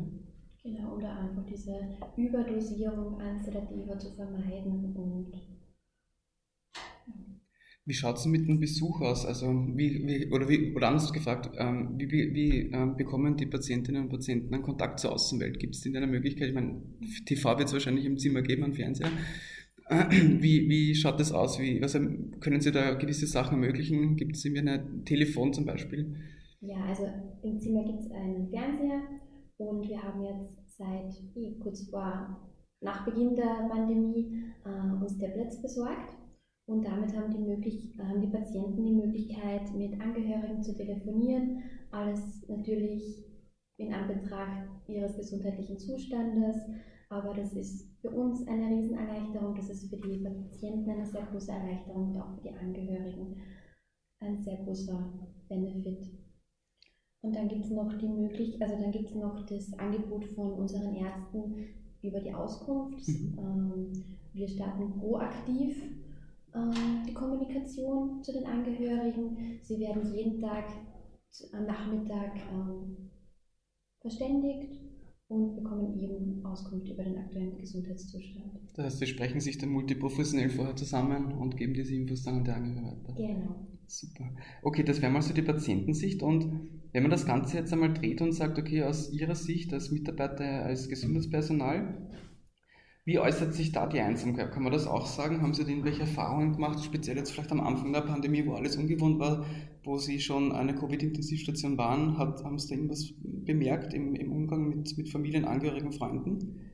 Genau, 0.63 0.95
oder 0.95 1.19
einfach 1.19 1.45
diese 1.45 1.73
Überdosierung 2.15 3.19
an 3.19 3.43
Sedativa 3.43 3.99
zu 3.99 4.11
vermeiden 4.15 4.95
und 4.95 5.33
wie 7.85 7.93
schaut 7.93 8.17
es 8.17 8.25
mit 8.25 8.47
dem 8.47 8.59
Besuch 8.59 9.01
aus? 9.01 9.25
Also 9.25 9.47
wie, 9.47 10.07
wie, 10.07 10.31
oder, 10.31 10.47
wie, 10.47 10.73
oder 10.73 10.87
anders 10.87 11.11
gefragt, 11.11 11.51
ähm, 11.57 11.95
wie, 11.97 12.09
wie 12.09 12.71
ähm, 12.71 12.95
bekommen 12.95 13.35
die 13.35 13.45
Patientinnen 13.45 14.03
und 14.03 14.09
Patienten 14.09 14.53
einen 14.53 14.63
Kontakt 14.63 14.99
zur 14.99 15.11
Außenwelt? 15.11 15.59
Gibt 15.59 15.75
es 15.75 15.81
denn 15.81 15.95
eine 15.97 16.07
Möglichkeit? 16.07 16.49
Ich 16.49 16.55
meine, 16.55 16.81
TV 17.25 17.57
wird 17.57 17.67
es 17.67 17.73
wahrscheinlich 17.73 18.05
im 18.05 18.17
Zimmer 18.17 18.41
geben, 18.41 18.63
am 18.63 18.73
Fernseher. 18.73 19.11
Wie, 19.89 20.69
wie 20.69 20.95
schaut 20.95 21.19
das 21.19 21.33
aus? 21.33 21.59
Wie, 21.59 21.83
also 21.83 21.99
können 22.39 22.61
Sie 22.61 22.71
da 22.71 22.93
gewisse 22.93 23.27
Sachen 23.27 23.61
ermöglichen? 23.61 24.15
Gibt 24.15 24.37
es 24.37 24.45
irgendwie 24.45 24.69
ein 24.69 25.03
Telefon 25.03 25.51
zum 25.51 25.65
Beispiel? 25.65 26.15
Ja, 26.61 26.85
also 26.85 27.03
im 27.43 27.59
Zimmer 27.59 27.83
gibt 27.83 27.99
es 27.99 28.09
einen 28.11 28.49
Fernseher 28.49 29.01
und 29.57 29.85
wir 29.85 30.01
haben 30.01 30.23
jetzt 30.23 30.57
seit 30.77 31.13
kurz 31.61 31.89
vor, 31.89 32.49
nach 32.79 33.05
Beginn 33.05 33.35
der 33.35 33.67
Pandemie 33.69 34.45
äh, 34.65 35.03
uns 35.03 35.17
Tablets 35.17 35.61
besorgt 35.61 36.15
und 36.65 36.85
damit 36.85 37.15
haben 37.15 37.31
die, 37.33 37.39
möglich, 37.39 37.97
haben 37.99 38.21
die 38.21 38.27
Patienten 38.27 38.85
die 38.85 38.93
Möglichkeit, 38.93 39.73
mit 39.75 39.99
Angehörigen 39.99 40.63
zu 40.63 40.75
telefonieren. 40.75 41.61
Alles 41.91 42.47
natürlich 42.47 43.25
in 43.77 43.93
Anbetracht 43.93 44.69
ihres 44.87 45.15
gesundheitlichen 45.17 45.77
Zustandes. 45.77 46.55
Aber 47.09 47.33
das 47.33 47.53
ist 47.53 47.99
für 48.01 48.09
uns 48.09 48.47
eine 48.47 48.69
Riesenerleichterung. 48.69 49.55
Das 49.55 49.69
ist 49.69 49.89
für 49.89 49.97
die 49.97 50.23
Patienten 50.23 50.89
eine 50.89 51.05
sehr 51.05 51.25
große 51.25 51.51
Erleichterung 51.51 52.09
und 52.09 52.17
auch 52.17 52.33
für 52.35 52.41
die 52.41 52.53
Angehörigen 52.55 53.35
ein 54.19 54.41
sehr 54.41 54.57
großer 54.57 55.13
Benefit. 55.49 56.07
Und 57.21 57.35
dann 57.35 57.49
gibt 57.49 57.65
es 57.65 57.71
noch 57.71 57.93
die 57.97 58.07
Möglichkeit, 58.07 58.69
also 58.69 58.81
dann 58.81 58.91
gibt 58.91 59.09
es 59.09 59.15
noch 59.15 59.45
das 59.45 59.73
Angebot 59.77 60.25
von 60.35 60.53
unseren 60.53 60.95
Ärzten 60.95 61.55
über 62.01 62.19
die 62.19 62.33
Auskunft. 62.33 63.07
Mhm. 63.07 63.37
Ähm, 63.37 63.93
wir 64.33 64.47
starten 64.47 64.99
proaktiv 64.99 65.81
die 67.07 67.13
Kommunikation 67.13 68.23
zu 68.23 68.31
den 68.31 68.45
Angehörigen. 68.45 69.59
Sie 69.61 69.79
werden 69.79 70.13
jeden 70.13 70.39
Tag 70.39 70.65
am 71.53 71.65
Nachmittag 71.65 72.35
ähm, 72.51 73.09
verständigt 74.01 74.79
und 75.29 75.55
bekommen 75.55 75.97
eben 75.97 76.45
Auskunft 76.45 76.87
über 76.89 77.03
den 77.03 77.17
aktuellen 77.17 77.57
Gesundheitszustand. 77.57 78.59
Das 78.75 78.85
heißt, 78.85 78.99
Sie 78.99 79.07
sprechen 79.07 79.39
sich 79.39 79.57
dann 79.57 79.69
multiprofessionell 79.69 80.49
vorher 80.49 80.75
zusammen 80.75 81.33
und 81.33 81.57
geben 81.57 81.73
diese 81.73 81.95
Infos 81.95 82.23
dann 82.23 82.37
an 82.37 82.43
die 82.43 82.51
Angehörigen 82.51 82.85
weiter. 82.85 83.13
Genau. 83.15 83.67
Super. 83.87 84.29
Okay, 84.61 84.83
das 84.83 85.01
wäre 85.01 85.11
mal 85.11 85.21
so 85.21 85.33
die 85.33 85.41
Patientensicht 85.41 86.23
und 86.23 86.69
wenn 86.91 87.03
man 87.03 87.11
das 87.11 87.25
Ganze 87.25 87.57
jetzt 87.57 87.73
einmal 87.73 87.93
dreht 87.93 88.21
und 88.21 88.31
sagt, 88.31 88.57
okay, 88.57 88.83
aus 88.83 89.11
Ihrer 89.11 89.35
Sicht 89.35 89.73
als 89.73 89.91
Mitarbeiter, 89.91 90.63
als 90.63 90.87
Gesundheitspersonal, 90.87 92.09
wie 93.05 93.19
äußert 93.19 93.53
sich 93.53 93.73
da 93.73 93.85
die 93.85 93.99
Einsamkeit? 93.99 94.51
Kann 94.51 94.63
man 94.63 94.71
das 94.71 94.87
auch 94.87 95.05
sagen? 95.05 95.41
Haben 95.41 95.53
Sie 95.53 95.65
denn 95.65 95.83
welche 95.83 96.01
Erfahrungen 96.01 96.53
gemacht, 96.53 96.81
speziell 96.83 97.17
jetzt 97.17 97.31
vielleicht 97.31 97.51
am 97.51 97.59
Anfang 97.59 97.91
der 97.91 98.01
Pandemie, 98.01 98.45
wo 98.45 98.53
alles 98.53 98.77
ungewohnt 98.77 99.19
war, 99.19 99.45
wo 99.83 99.97
Sie 99.97 100.19
schon 100.19 100.53
eine 100.53 100.73
Covid-Intensivstation 100.73 101.77
waren? 101.77 102.17
Hat, 102.17 102.43
haben 102.45 102.57
Sie 102.57 102.69
da 102.69 102.75
irgendwas 102.75 103.13
bemerkt 103.21 103.93
im, 103.93 104.15
im 104.15 104.31
Umgang 104.31 104.69
mit, 104.69 104.97
mit 104.97 105.09
Familien, 105.09 105.43
Angehörigen, 105.43 105.91
Freunden? 105.91 106.71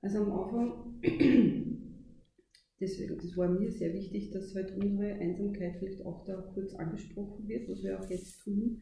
Also 0.00 0.20
am 0.20 0.32
Anfang, 0.32 1.00
deswegen, 2.80 3.18
das 3.18 3.36
war 3.36 3.48
mir 3.48 3.70
sehr 3.70 3.92
wichtig, 3.92 4.30
dass 4.30 4.54
halt 4.54 4.74
unsere 4.82 5.12
Einsamkeit 5.14 5.76
vielleicht 5.78 6.06
auch 6.06 6.24
da 6.24 6.36
kurz 6.54 6.74
angesprochen 6.74 7.46
wird, 7.46 7.68
was 7.68 7.82
wir 7.82 8.00
auch 8.00 8.08
jetzt 8.08 8.40
tun, 8.42 8.80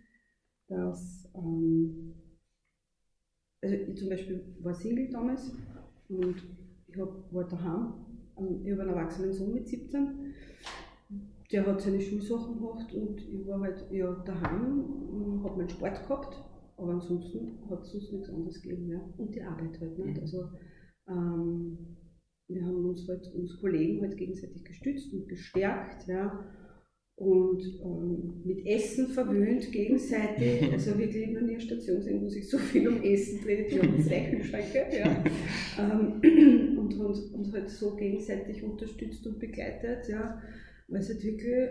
dass, 0.68 1.28
ähm, 1.34 2.14
also 3.62 3.74
ich 3.74 3.96
zum 3.96 4.08
Beispiel 4.10 4.54
war 4.60 4.74
Single 4.74 5.10
damals 5.10 5.52
und 6.08 6.36
ich 6.94 7.00
hab, 7.00 7.32
war 7.32 7.44
daheim, 7.48 7.94
ich 8.62 8.72
habe 8.72 8.82
einen 8.82 8.90
erwachsenen 8.90 9.32
Sohn 9.32 9.54
mit 9.54 9.68
17, 9.68 10.34
der 11.52 11.66
hat 11.66 11.80
seine 11.80 12.00
Schulsachen 12.00 12.56
gemacht 12.56 12.92
und 12.94 13.20
ich 13.28 13.46
war 13.46 13.60
halt 13.60 13.84
ja, 13.90 14.12
daheim, 14.24 15.42
habe 15.44 15.56
meinen 15.56 15.68
Sport 15.68 16.02
gehabt, 16.06 16.42
aber 16.76 16.92
ansonsten 16.92 17.58
hat 17.70 17.82
es 17.82 17.92
sonst 17.92 18.12
nichts 18.12 18.30
anderes 18.30 18.60
gegeben. 18.60 18.88
Ja. 18.88 19.00
Und 19.18 19.34
die 19.34 19.42
Arbeit 19.42 19.80
halt 19.80 19.98
nicht. 19.98 20.16
Mhm. 20.16 20.20
Also 20.20 20.48
ähm, 21.08 21.78
wir 22.48 22.64
haben 22.64 22.84
uns 22.84 23.06
halt, 23.08 23.32
uns 23.34 23.60
Kollegen 23.60 24.02
halt 24.02 24.16
gegenseitig 24.16 24.64
gestützt 24.64 25.12
und 25.12 25.28
gestärkt. 25.28 26.08
Ja 26.08 26.44
und 27.16 27.62
ähm, 27.84 28.42
mit 28.44 28.66
Essen 28.66 29.08
verwöhnt 29.08 29.70
gegenseitig. 29.70 30.62
Also 30.72 30.98
wirklich 30.98 31.28
nur 31.30 31.42
eine 31.42 31.60
Station 31.60 32.02
sehen, 32.02 32.20
wo 32.22 32.28
sich 32.28 32.48
so 32.48 32.58
viel 32.58 32.88
um 32.88 33.02
Essen 33.02 33.40
dreht. 33.40 33.70
Wir 33.70 33.82
haben 33.82 34.02
zwei 34.02 34.20
Kühlschränke. 34.30 34.86
Ja. 34.96 35.24
Ähm, 35.76 36.20
und 36.98 37.06
uns, 37.06 37.20
uns 37.30 37.52
halt 37.52 37.68
so 37.68 37.96
gegenseitig 37.96 38.62
unterstützt 38.62 39.26
und 39.26 39.38
begleitet. 39.38 40.08
Ja. 40.08 40.40
Weil 40.88 41.00
es 41.00 41.08
halt 41.08 41.24
wirklich, 41.24 41.70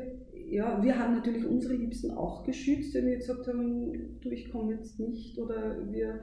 ja, 0.50 0.84
wir 0.84 0.98
haben 0.98 1.16
natürlich 1.16 1.46
unsere 1.46 1.76
Liebsten 1.76 2.12
auch 2.12 2.44
geschützt, 2.44 2.94
wenn 2.96 3.08
wir 3.08 3.18
gesagt 3.18 3.48
haben, 3.48 4.20
du, 4.20 4.30
ich 4.32 4.52
komme 4.52 4.74
jetzt 4.74 5.00
nicht 5.00 5.38
oder 5.38 5.92
wir 5.92 6.22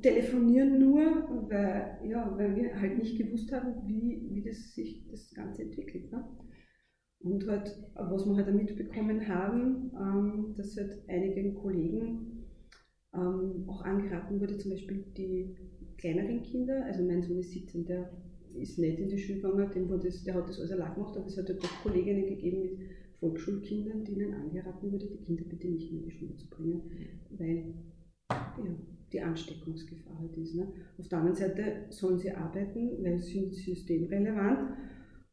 telefonieren 0.00 0.78
nur, 0.78 1.48
weil, 1.48 1.98
ja, 2.08 2.32
weil 2.36 2.56
wir 2.56 2.80
halt 2.80 2.98
nicht 2.98 3.18
gewusst 3.18 3.52
haben, 3.52 3.86
wie, 3.86 4.28
wie 4.30 4.42
das 4.42 4.74
sich 4.74 5.06
das 5.10 5.34
Ganze 5.34 5.62
entwickelt. 5.62 6.10
Ne? 6.12 6.24
Und 7.20 7.46
halt, 7.46 7.76
was 7.94 8.26
wir 8.26 8.36
halt 8.36 8.54
mitbekommen 8.54 9.28
haben, 9.28 9.92
ähm, 9.98 10.54
dass 10.56 10.76
halt 10.76 11.02
einigen 11.08 11.54
Kollegen 11.54 12.46
ähm, 13.14 13.64
auch 13.68 13.82
angeraten 13.82 14.40
wurde, 14.40 14.58
zum 14.58 14.72
Beispiel 14.72 15.04
die 15.16 15.56
kleineren 15.96 16.42
Kinder, 16.42 16.84
also 16.84 17.02
mein 17.04 17.22
Sohn 17.22 17.38
ist 17.38 17.52
17, 17.52 17.84
der 17.84 18.10
ist 18.58 18.78
nicht 18.78 18.98
in 18.98 19.08
die 19.08 19.18
Schule 19.18 19.40
gegangen, 19.40 19.70
dem 19.70 19.88
wurde 19.88 20.08
das, 20.08 20.24
der 20.24 20.34
hat 20.34 20.48
das 20.48 20.58
alles 20.58 20.72
allein 20.72 20.94
gemacht, 20.94 21.16
aber 21.16 21.26
es 21.26 21.36
hat 21.36 21.48
halt 21.48 21.62
doch 21.62 21.82
Kolleginnen 21.82 22.26
gegeben 22.26 22.60
mit 22.60 22.78
Volksschulkindern, 23.18 24.04
denen 24.04 24.34
angeraten 24.34 24.92
wurde, 24.92 25.06
die 25.06 25.24
Kinder 25.24 25.44
bitte 25.44 25.68
nicht 25.68 25.92
mehr 25.92 26.02
in 26.02 26.08
die 26.08 26.14
Schule 26.14 26.36
zu 26.36 26.48
bringen, 26.50 26.82
weil 27.30 27.74
ja, 28.30 28.54
die 29.12 29.20
Ansteckungsgefahr 29.20 30.18
halt 30.18 30.36
ist. 30.36 30.54
Ne? 30.54 30.72
Auf 30.98 31.08
der 31.08 31.18
anderen 31.18 31.36
Seite 31.36 31.86
sollen 31.90 32.18
sie 32.18 32.30
arbeiten, 32.30 33.02
weil 33.02 33.18
sie 33.18 33.40
sind 33.40 33.54
systemrelevant 33.54 34.76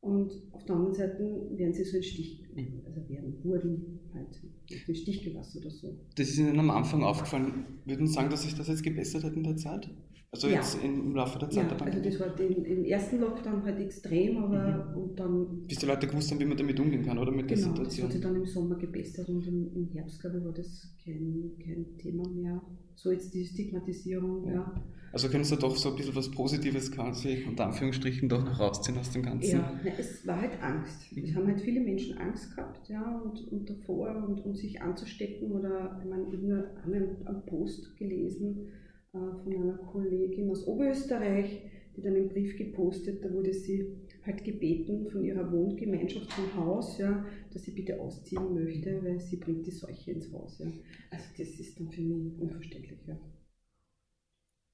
und 0.01 0.31
auf 0.51 0.63
der 0.65 0.75
anderen 0.75 0.93
Seite 0.93 1.49
werden 1.51 1.73
sie 1.73 1.83
so 1.83 1.97
in 1.97 2.03
Stich, 2.03 2.43
also 2.85 3.09
werden, 3.09 3.43
wurden 3.43 3.99
halt 4.13 4.41
in 4.87 4.95
Stich 4.95 5.23
gelassen 5.23 5.59
oder 5.59 5.71
so. 5.71 5.97
Das 6.15 6.29
ist 6.29 6.39
Ihnen 6.39 6.59
am 6.59 6.69
Anfang 6.69 7.03
aufgefallen. 7.03 7.65
Würden 7.85 8.07
Sie 8.07 8.13
sagen, 8.13 8.29
dass 8.29 8.43
sich 8.43 8.55
das 8.55 8.67
jetzt 8.67 8.83
gebessert 8.83 9.23
hat 9.23 9.35
in 9.35 9.43
der 9.43 9.57
Zeit? 9.57 9.89
Also 10.31 10.47
ja. 10.47 10.55
jetzt 10.55 10.77
im 10.83 11.15
Laufe 11.15 11.39
der 11.39 11.49
Zeit 11.49 11.71
ja, 11.71 11.85
Also 11.85 12.01
das 12.03 12.19
war 12.19 12.29
den, 12.35 12.63
im 12.63 12.83
ersten 12.85 13.19
Lockdown 13.19 13.63
halt 13.63 13.79
extrem, 13.79 14.37
aber 14.37 14.85
mhm. 14.85 15.01
und 15.01 15.19
dann. 15.19 15.65
Bis 15.67 15.79
die 15.79 15.87
Leute 15.87 16.05
gewusst 16.05 16.29
haben, 16.29 16.39
wie 16.39 16.45
man 16.45 16.55
damit 16.55 16.79
umgehen 16.79 17.03
kann, 17.03 17.17
oder 17.17 17.31
mit 17.31 17.47
genau, 17.47 17.61
der 17.61 17.69
Situation. 17.69 17.87
Das 17.87 18.03
hat 18.03 18.11
sich 18.11 18.21
dann 18.21 18.35
im 18.35 18.45
Sommer 18.45 18.75
gebessert 18.75 19.27
und 19.27 19.47
im, 19.47 19.73
im 19.73 19.87
Herbst, 19.87 20.21
glaube 20.21 20.37
ich, 20.37 20.45
war 20.45 20.53
das 20.53 20.95
kein, 21.03 21.51
kein 21.63 21.97
Thema 21.97 22.29
mehr. 22.29 22.61
So 22.93 23.11
jetzt 23.11 23.33
die 23.33 23.43
Stigmatisierung, 23.43 24.45
ja. 24.45 24.53
ja. 24.53 24.83
Also 25.11 25.29
können 25.29 25.43
Sie 25.43 25.57
doch 25.57 25.75
so 25.75 25.89
ein 25.89 25.95
bisschen 25.95 26.15
was 26.15 26.29
Positives 26.29 26.91
quasi 26.91 27.43
unter 27.47 27.65
Anführungsstrichen 27.65 28.29
doch 28.29 28.45
noch 28.45 28.59
rausziehen 28.59 28.99
aus 28.99 29.09
dem 29.09 29.23
Ganzen? 29.23 29.57
Ja, 29.57 29.79
es 29.97 30.27
war 30.27 30.39
halt 30.41 30.61
Angst. 30.61 31.11
Mhm. 31.11 31.23
Es 31.23 31.33
haben 31.33 31.47
halt 31.47 31.61
viele 31.61 31.79
Menschen 31.79 32.19
Angst 32.19 32.55
gehabt, 32.55 32.87
ja, 32.87 33.19
und, 33.19 33.51
und 33.51 33.67
davor 33.67 34.15
und 34.27 34.45
um 34.45 34.53
sich 34.53 34.79
anzustecken 34.79 35.51
oder, 35.51 35.99
ich 36.03 36.07
meine, 36.07 36.69
haben 36.83 36.93
einen 36.93 37.45
Post 37.47 37.95
gelesen, 37.97 38.67
von 39.11 39.53
einer 39.53 39.77
Kollegin 39.77 40.49
aus 40.49 40.67
Oberösterreich, 40.67 41.61
die 41.95 42.01
dann 42.01 42.15
einen 42.15 42.29
Brief 42.29 42.57
gepostet, 42.57 43.23
da 43.23 43.33
wurde 43.33 43.53
sie 43.53 43.97
halt 44.25 44.43
gebeten 44.43 45.09
von 45.09 45.23
ihrer 45.23 45.51
Wohngemeinschaft 45.51 46.31
vom 46.31 46.55
Haus, 46.55 46.97
ja, 46.97 47.25
dass 47.51 47.63
sie 47.63 47.71
bitte 47.71 47.99
ausziehen 47.99 48.53
möchte, 48.53 49.03
weil 49.03 49.19
sie 49.19 49.37
bringt 49.37 49.65
die 49.65 49.71
Seuche 49.71 50.11
ins 50.11 50.31
Haus. 50.31 50.59
Ja. 50.59 50.67
Also 51.09 51.25
das 51.37 51.47
ist 51.59 51.79
dann 51.79 51.89
für 51.89 52.01
mich 52.01 52.39
unverständlich. 52.39 52.99
Ja. 53.07 53.17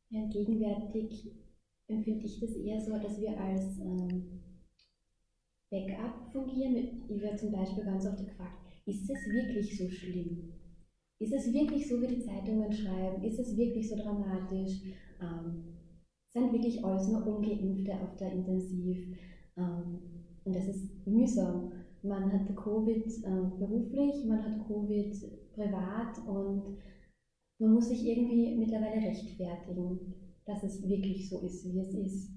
ja 0.10 0.28
gegenwärtig 0.28 1.32
empfinde 1.88 2.26
ich 2.26 2.40
das 2.40 2.56
eher 2.56 2.82
so, 2.82 2.98
dass 2.98 3.22
wir 3.22 3.40
als 3.40 3.80
ähm, 3.80 4.42
Backup 5.70 6.32
fungieren. 6.32 6.76
Ich 7.08 7.22
werde 7.22 7.38
zum 7.38 7.52
Beispiel 7.52 7.86
ganz 7.86 8.06
oft 8.06 8.26
gefragt, 8.26 8.58
ist 8.86 9.10
es 9.10 9.34
wirklich 9.34 9.78
so 9.78 9.90
schlimm? 9.90 10.54
Ist 11.20 11.34
es 11.34 11.54
wirklich 11.54 11.88
so, 11.88 12.02
wie 12.02 12.08
die 12.08 12.20
Zeitungen 12.20 12.72
schreiben? 12.72 13.24
Ist 13.24 13.40
es 13.40 13.56
wirklich 13.56 13.90
so 13.90 13.96
dramatisch? 13.96 14.82
Ähm, 15.22 15.64
sind 16.30 16.52
wirklich 16.52 16.84
alles 16.84 17.08
nur 17.08 17.26
Ungeimpfte 17.26 17.94
auf 18.02 18.18
der 18.18 18.34
Intensiv? 18.34 19.18
Ähm, 19.56 20.02
und 20.44 20.56
das 20.56 20.68
ist 20.68 21.08
mühsam. 21.08 21.72
Man 22.04 22.32
hat 22.32 22.54
Covid 22.56 23.06
äh, 23.06 23.58
beruflich, 23.58 24.26
man 24.26 24.44
hat 24.44 24.68
Covid 24.68 25.16
privat 25.54 26.18
und 26.28 26.78
man 27.60 27.74
muss 27.74 27.88
sich 27.88 28.06
irgendwie 28.06 28.58
mittlerweile 28.58 29.02
rechtfertigen, 29.02 30.14
dass 30.46 30.64
es 30.64 30.88
wirklich 30.88 31.30
so 31.30 31.40
ist, 31.40 31.66
wie 31.66 31.80
es 31.80 31.94
ist. 31.94 32.32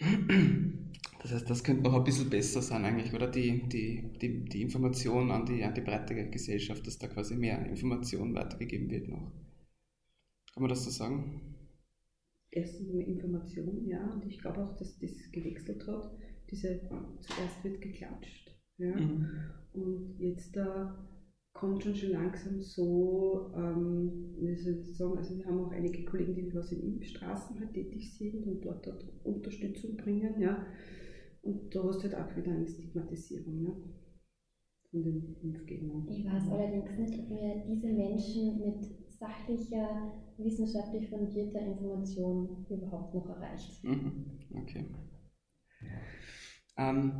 Das 1.20 1.32
heißt, 1.32 1.50
das 1.50 1.64
könnte 1.64 1.82
noch 1.82 1.94
ein 1.94 2.04
bisschen 2.04 2.30
besser 2.30 2.62
sein 2.62 2.84
eigentlich, 2.84 3.12
oder? 3.12 3.28
Die, 3.28 3.68
die, 3.68 4.12
die, 4.20 4.44
die 4.44 4.62
Information 4.62 5.30
an 5.30 5.44
die, 5.46 5.64
an 5.64 5.74
die 5.74 5.80
breite 5.80 6.14
Gesellschaft, 6.30 6.86
dass 6.86 6.98
da 6.98 7.08
quasi 7.08 7.34
mehr 7.34 7.66
Information 7.66 8.34
weitergegeben 8.34 8.88
wird 8.88 9.08
noch. 9.08 9.32
Kann 10.54 10.62
man 10.62 10.68
das 10.68 10.84
so 10.84 10.90
sagen? 10.90 11.56
Erstens 12.50 12.92
mehr 12.92 13.06
Information, 13.06 13.86
ja, 13.86 14.12
und 14.12 14.24
ich 14.26 14.40
glaube 14.40 14.64
auch, 14.64 14.76
dass 14.76 14.98
das 14.98 15.30
gewechselt 15.32 15.86
hat. 15.86 16.16
Diese, 16.50 16.80
zuerst 17.20 17.62
wird 17.62 17.80
geklatscht, 17.82 18.56
ja, 18.78 18.96
mhm. 18.96 19.28
und 19.72 20.18
jetzt 20.18 20.56
da 20.56 21.06
kommt 21.52 21.82
schon 21.82 21.94
schon 21.94 22.10
langsam 22.10 22.60
so, 22.60 23.52
ähm, 23.54 24.34
wie 24.40 24.54
soll 24.54 24.78
ich 24.80 24.96
sagen, 24.96 25.18
also 25.18 25.36
wir 25.36 25.44
haben 25.44 25.58
auch 25.58 25.72
einige 25.72 26.04
Kollegen, 26.04 26.36
die 26.36 26.54
was 26.54 26.72
in 26.72 26.94
Impfstraßen 26.94 27.58
halt 27.58 27.74
tätig 27.74 28.16
sind 28.16 28.46
und 28.46 28.64
dort, 28.64 28.86
dort 28.86 29.04
Unterstützung 29.24 29.96
bringen, 29.96 30.40
ja. 30.40 30.64
Und 31.48 31.74
da 31.74 31.82
hast 31.82 32.04
du 32.04 32.10
halt 32.10 32.14
auch 32.14 32.36
wieder 32.36 32.52
eine 32.52 32.66
Stigmatisierung 32.66 33.62
ne? 33.62 33.74
von 34.90 35.02
den 35.02 35.36
Impfgegnern. 35.42 36.06
Ich 36.10 36.26
weiß 36.26 36.50
allerdings 36.50 36.98
nicht, 36.98 37.20
ob 37.20 37.30
wir 37.30 37.64
diese 37.66 37.86
Menschen 37.86 38.58
mit 38.58 38.84
sachlicher, 39.18 40.12
wissenschaftlich 40.36 41.08
fundierter 41.08 41.60
Information 41.60 42.66
überhaupt 42.68 43.14
noch 43.14 43.28
erreicht. 43.30 43.82
Mhm. 43.82 44.26
Okay. 44.54 44.84
Ähm, 46.76 47.12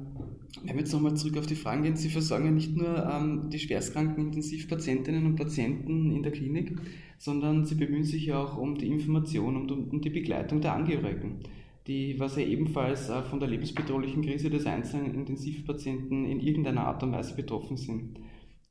wenn 0.62 0.74
wir 0.74 0.80
jetzt 0.80 0.92
nochmal 0.92 1.16
zurück 1.16 1.38
auf 1.38 1.46
die 1.46 1.56
Fragen 1.56 1.82
gehen, 1.82 1.96
Sie 1.96 2.10
versorgen 2.10 2.44
ja 2.44 2.50
nicht 2.50 2.76
nur 2.76 3.04
ähm, 3.10 3.48
die 3.50 3.58
schwerstkranken 3.58 4.26
Intensivpatientinnen 4.26 5.24
und 5.24 5.36
Patienten 5.36 6.12
in 6.12 6.22
der 6.22 6.32
Klinik, 6.32 6.78
sondern 7.18 7.64
Sie 7.64 7.74
bemühen 7.74 8.04
sich 8.04 8.26
ja 8.26 8.40
auch 8.44 8.58
um 8.58 8.76
die 8.76 8.88
Information 8.88 9.56
und 9.56 9.72
um 9.72 10.00
die 10.00 10.10
Begleitung 10.10 10.60
der 10.60 10.74
Angehörigen 10.74 11.40
die, 11.88 12.20
was 12.20 12.36
ja 12.36 12.42
ebenfalls 12.42 13.08
äh, 13.08 13.22
von 13.22 13.40
der 13.40 13.48
lebensbedrohlichen 13.48 14.22
Krise 14.22 14.50
des 14.50 14.66
einzelnen 14.66 15.14
Intensivpatienten 15.14 16.26
in 16.26 16.38
irgendeiner 16.38 16.86
Art 16.86 17.02
und 17.02 17.12
Weise 17.12 17.34
betroffen 17.34 17.78
sind. 17.78 18.18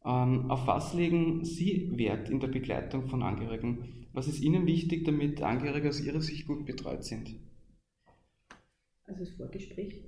Ähm, 0.06 0.50
auf 0.52 0.68
was 0.68 0.94
legen 0.94 1.44
Sie 1.44 1.98
Wert 1.98 2.30
in 2.30 2.40
der 2.40 2.48
Begleitung 2.48 3.08
von 3.08 3.24
Angehörigen? 3.24 4.08
Was 4.14 4.28
ist 4.28 4.42
Ihnen 4.42 4.68
wichtig, 4.68 5.04
damit 5.04 5.42
Angehörige 5.42 5.90
aus 5.90 6.00
Ihrer 6.00 6.22
Sicht 6.22 6.48
gut 6.48 6.66
betreut 6.66 7.04
sind? 7.04 7.36
Also 9.06 9.22
das 9.22 9.32
Vorgespräch, 9.32 10.04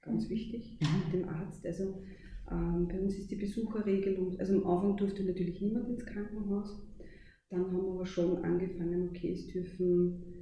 ganz 0.00 0.30
wichtig, 0.30 0.78
mhm. 0.80 0.86
mit 1.04 1.12
dem 1.12 1.28
Arzt. 1.28 1.66
Also 1.66 2.02
ähm, 2.50 2.86
bei 2.88 3.00
uns 3.00 3.16
ist 3.16 3.30
die 3.30 3.36
Besucherregelung, 3.36 4.38
also 4.38 4.54
am 4.54 4.66
Anfang 4.66 4.96
durfte 4.96 5.24
natürlich 5.24 5.60
niemand 5.60 5.88
ins 5.88 6.06
Krankenhaus. 6.06 6.80
Dann 7.50 7.60
haben 7.60 7.72
wir 7.72 7.92
aber 7.92 8.06
schon 8.06 8.38
angefangen, 8.38 9.08
okay, 9.10 9.32
es 9.32 9.48
dürfen 9.48 10.41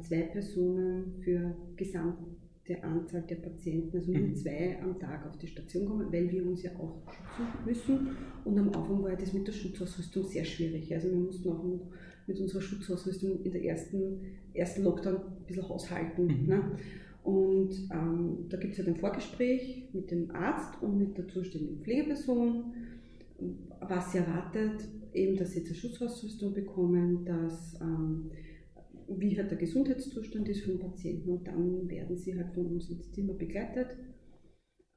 zwei 0.00 0.22
Personen 0.22 1.14
für 1.22 1.54
gesamte 1.76 2.82
Anzahl 2.82 3.22
der 3.22 3.36
Patienten, 3.36 3.96
also 3.96 4.12
nur 4.12 4.28
mhm. 4.28 4.36
zwei 4.36 4.80
am 4.82 4.98
Tag 4.98 5.26
auf 5.26 5.36
die 5.38 5.46
Station 5.46 5.86
kommen, 5.86 6.12
weil 6.12 6.30
wir 6.30 6.46
uns 6.46 6.62
ja 6.62 6.70
auch 6.78 7.02
schützen 7.36 7.64
müssen. 7.64 8.16
Und 8.44 8.58
am 8.58 8.68
Anfang 8.68 9.02
war 9.02 9.16
das 9.16 9.32
mit 9.32 9.46
der 9.46 9.52
Schutzausrüstung 9.52 10.24
sehr 10.24 10.44
schwierig. 10.44 10.92
Also 10.94 11.08
wir 11.08 11.16
mussten 11.16 11.48
auch 11.50 11.64
mit 12.26 12.40
unserer 12.40 12.60
Schutzausrüstung 12.60 13.42
in 13.44 13.52
der 13.52 13.64
ersten, 13.64 14.20
ersten 14.54 14.84
Lockdown 14.84 15.16
ein 15.16 15.46
bisschen 15.46 15.68
haushalten. 15.68 16.26
Mhm. 16.26 16.46
Ne? 16.46 16.62
Und 17.24 17.70
ähm, 17.92 18.46
da 18.48 18.56
gibt 18.56 18.72
es 18.72 18.78
ja 18.78 18.84
ein 18.84 18.96
Vorgespräch 18.96 19.88
mit 19.92 20.10
dem 20.10 20.30
Arzt 20.32 20.82
und 20.82 20.98
mit 20.98 21.16
der 21.16 21.28
zuständigen 21.28 21.80
Pflegeperson, 21.82 22.64
was 23.80 24.12
sie 24.12 24.18
erwartet, 24.18 24.88
eben, 25.12 25.36
dass 25.36 25.52
sie 25.52 25.60
jetzt 25.60 25.68
eine 25.68 25.76
Schutzausrüstung 25.76 26.52
bekommen, 26.52 27.24
dass 27.24 27.78
ähm, 27.80 28.30
wie 29.08 29.36
halt 29.36 29.50
der 29.50 29.58
Gesundheitszustand 29.58 30.48
ist 30.48 30.64
von 30.64 30.78
Patienten 30.78 31.30
und 31.30 31.46
dann 31.46 31.88
werden 31.88 32.16
sie 32.16 32.36
halt 32.36 32.52
von 32.54 32.66
uns 32.66 32.90
ins 32.90 33.12
Zimmer 33.12 33.34
begleitet. 33.34 33.88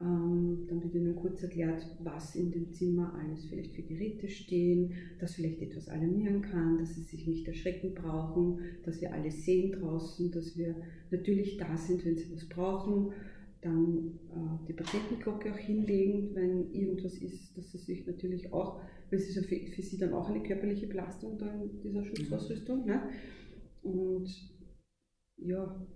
Ähm, 0.01 0.65
dann 0.67 0.83
wird 0.83 0.93
ihnen 0.93 1.15
kurz 1.15 1.41
erklärt, 1.41 1.87
was 2.03 2.35
in 2.35 2.51
dem 2.51 2.73
Zimmer 2.73 3.13
alles 3.17 3.45
vielleicht 3.45 3.73
für 3.75 3.83
Geräte 3.83 4.27
stehen, 4.27 4.91
dass 5.21 5.35
vielleicht 5.35 5.61
etwas 5.61 5.87
alarmieren 5.87 6.41
kann, 6.41 6.77
dass 6.79 6.95
sie 6.95 7.03
sich 7.03 7.25
nicht 7.25 7.47
erschrecken 7.47 7.93
brauchen, 7.93 8.59
dass 8.83 8.99
wir 8.99 9.13
alles 9.13 9.45
sehen 9.45 9.71
draußen, 9.71 10.31
dass 10.31 10.57
wir 10.57 10.75
natürlich 11.11 11.55
da 11.55 11.77
sind, 11.77 12.05
wenn 12.05 12.17
sie 12.17 12.29
was 12.33 12.45
brauchen. 12.49 13.13
Dann 13.61 14.19
äh, 14.31 14.67
die 14.67 14.73
Patientenglocke 14.73 15.53
auch 15.53 15.57
hinlegen, 15.57 16.35
wenn 16.35 16.73
irgendwas 16.73 17.15
ist, 17.15 17.57
dass 17.57 17.71
sie 17.71 17.77
sich 17.77 18.05
natürlich 18.05 18.51
auch, 18.51 18.81
weil 19.09 19.19
es 19.19 19.29
ist 19.29 19.37
ja 19.37 19.43
für, 19.43 19.55
für 19.71 19.81
sie 19.81 19.97
dann 19.97 20.11
auch 20.11 20.29
eine 20.29 20.43
körperliche 20.43 20.87
Belastung 20.87 21.37
dann 21.37 21.69
dieser 21.81 22.03
Schutzausrüstung. 22.03 22.85
Ne? 22.85 23.01
Und 23.85 24.27
ja, 25.37 25.87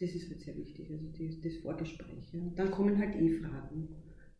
das 0.00 0.10
ist 0.10 0.30
halt 0.30 0.40
sehr 0.40 0.56
wichtig, 0.56 0.90
also 0.90 1.06
die, 1.12 1.40
das 1.40 1.56
Vorgespräch. 1.56 2.32
Ja. 2.32 2.40
Dann 2.56 2.70
kommen 2.70 2.98
halt 2.98 3.16
eh 3.16 3.30
Fragen 3.30 3.88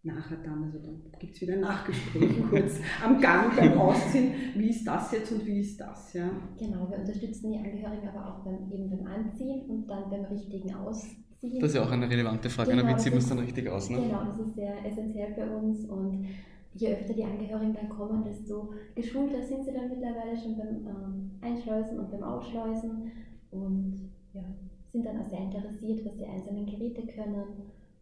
nachher 0.03 0.38
dann, 0.38 0.64
also 0.64 0.79
dann 0.79 1.03
gibt 1.18 1.35
es 1.35 1.42
wieder 1.42 1.55
ein 1.55 1.61
Nachgespräch 1.61 2.40
kurz 2.51 2.81
am 3.05 3.20
Gang 3.20 3.55
beim 3.57 3.72
Ausziehen, 3.77 4.33
wie 4.55 4.70
ist 4.70 4.85
das 4.85 5.12
jetzt 5.12 5.33
und 5.33 5.44
wie 5.44 5.61
ist 5.61 5.79
das, 5.79 6.12
ja. 6.12 6.31
Genau, 6.57 6.88
wir 6.88 6.98
unterstützen 6.98 7.51
die 7.51 7.59
Angehörigen 7.59 8.09
aber 8.09 8.27
auch 8.27 8.44
beim, 8.44 8.70
eben 8.70 8.88
beim 8.90 9.07
Anziehen 9.07 9.68
und 9.68 9.87
dann 9.88 10.09
beim 10.09 10.24
richtigen 10.27 10.72
Ausziehen. 10.74 11.24
Das 11.61 11.70
ist 11.70 11.77
ja 11.77 11.85
auch 11.85 11.90
eine 11.90 12.09
relevante 12.09 12.48
Frage, 12.48 12.70
genau, 12.70 12.88
wie 12.88 12.96
zieht 12.96 13.12
man 13.12 13.18
es 13.18 13.29
dann 13.29 13.38
richtig 13.38 13.68
aus? 13.68 13.90
Ne? 13.90 13.98
Genau, 13.98 14.24
das 14.24 14.38
ist 14.40 14.55
sehr 14.55 14.85
essentiell 14.85 15.35
für 15.35 15.57
uns 15.57 15.85
und 15.85 16.27
je 16.74 16.94
öfter 16.94 17.14
die 17.14 17.24
Angehörigen 17.24 17.74
dann 17.74 17.88
kommen, 17.88 18.24
desto 18.24 18.72
geschulter 18.94 19.42
sind 19.42 19.64
sie 19.64 19.72
dann 19.72 19.88
mittlerweile 19.88 20.37
schon 20.37 20.57
beim 20.57 20.87
ähm, 20.87 21.31
Einschleusen 21.40 21.98
und 21.98 22.11
beim 22.11 22.22
Ausschleusen 22.22 23.11
und 23.50 24.11
ja, 24.33 24.44
sind 24.90 25.04
dann 25.04 25.20
auch 25.20 25.28
sehr 25.28 25.40
interessiert, 25.40 26.04
was 26.04 26.16
die 26.16 26.26
einzelnen 26.26 26.66
Geräte 26.66 27.07
können. 27.07 27.44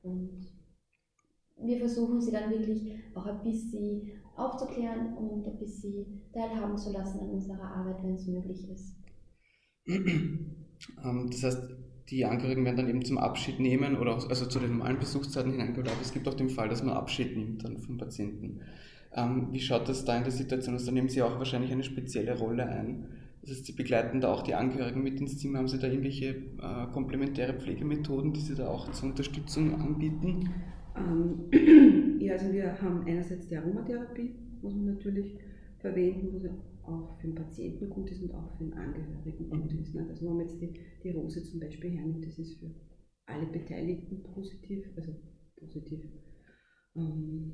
Und 0.02 0.46
wir 1.56 1.78
versuchen 1.78 2.20
sie 2.20 2.32
dann 2.32 2.50
wirklich 2.50 2.92
auch 3.14 3.26
ein 3.26 3.42
bisschen 3.42 4.10
aufzuklären 4.36 5.16
und 5.16 5.46
ein 5.46 5.58
bisschen 5.58 6.22
teilhaben 6.32 6.76
zu 6.76 6.92
lassen 6.92 7.20
an 7.20 7.30
unserer 7.30 7.62
Arbeit, 7.62 8.02
wenn 8.02 8.14
es 8.14 8.26
möglich 8.26 8.68
ist. 8.68 8.94
Ähm, 11.02 11.30
das 11.30 11.42
heißt, 11.42 11.62
die 12.10 12.24
Angehörigen 12.24 12.64
werden 12.64 12.76
dann 12.76 12.88
eben 12.88 13.04
zum 13.04 13.18
Abschied 13.18 13.58
nehmen 13.58 13.96
oder 13.96 14.16
auch, 14.16 14.28
also 14.28 14.46
zu 14.46 14.60
den 14.60 14.70
normalen 14.70 14.98
Besuchszeiten 14.98 15.52
hineingeholt. 15.52 15.90
Es 16.00 16.12
gibt 16.12 16.28
auch 16.28 16.34
den 16.34 16.50
Fall, 16.50 16.68
dass 16.68 16.82
man 16.82 16.96
Abschied 16.96 17.36
nimmt 17.36 17.64
dann 17.64 17.78
vom 17.78 17.98
Patienten. 17.98 18.60
Ähm, 19.12 19.48
wie 19.50 19.60
schaut 19.60 19.88
das 19.88 20.04
da 20.04 20.16
in 20.16 20.22
der 20.22 20.32
Situation 20.32 20.74
aus? 20.74 20.84
Da 20.84 20.92
nehmen 20.92 21.08
Sie 21.08 21.22
auch 21.22 21.38
wahrscheinlich 21.38 21.72
eine 21.72 21.82
spezielle 21.82 22.38
Rolle 22.38 22.66
ein. 22.66 23.06
Das 23.40 23.50
heißt, 23.50 23.66
Sie 23.66 23.72
begleiten 23.72 24.20
da 24.20 24.32
auch 24.32 24.42
die 24.42 24.54
Angehörigen 24.54 25.02
mit 25.02 25.20
ins 25.20 25.38
Zimmer. 25.38 25.58
Haben 25.58 25.68
Sie 25.68 25.78
da 25.78 25.88
irgendwelche 25.88 26.26
äh, 26.26 26.86
komplementäre 26.92 27.54
Pflegemethoden, 27.54 28.32
die 28.32 28.40
Sie 28.40 28.54
da 28.54 28.68
auch 28.68 28.90
zur 28.92 29.08
Unterstützung 29.08 29.80
anbieten? 29.80 30.50
Ähm, 30.96 32.18
ja, 32.20 32.34
also 32.34 32.52
wir 32.52 32.80
haben 32.80 33.04
einerseits 33.06 33.48
die 33.48 33.56
Aromatherapie, 33.56 34.34
muss 34.62 34.74
man 34.74 34.94
natürlich 34.94 35.38
verwenden, 35.78 36.28
was 36.34 36.42
auch 36.86 37.18
für 37.20 37.28
den 37.28 37.34
Patienten 37.34 37.90
gut 37.90 38.10
ist 38.10 38.22
und 38.22 38.32
auch 38.32 38.56
für 38.56 38.64
den 38.64 38.74
Angehörigen 38.74 39.50
gut 39.50 39.72
ist. 39.72 39.94
Ne? 39.94 40.06
Also 40.08 40.26
wenn 40.26 40.36
man 40.36 40.46
jetzt 40.46 40.60
die, 40.60 40.74
die 41.02 41.10
Rose 41.10 41.42
zum 41.42 41.60
Beispiel 41.60 41.90
hernimmt, 41.90 42.26
das 42.26 42.38
ist 42.38 42.58
für 42.58 42.70
alle 43.26 43.46
Beteiligten 43.46 44.22
positiv, 44.22 44.86
also 44.96 45.14
positiv 45.56 46.00
ähm, 46.94 47.52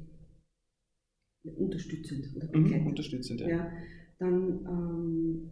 unterstützend 1.45 2.37
oder 2.37 2.47
begleitend. 2.47 2.83
Mhm, 2.83 2.88
unterstützend, 2.88 3.40
ja. 3.40 3.49
ja 3.49 3.73
dann 4.18 4.64
ähm, 4.66 5.51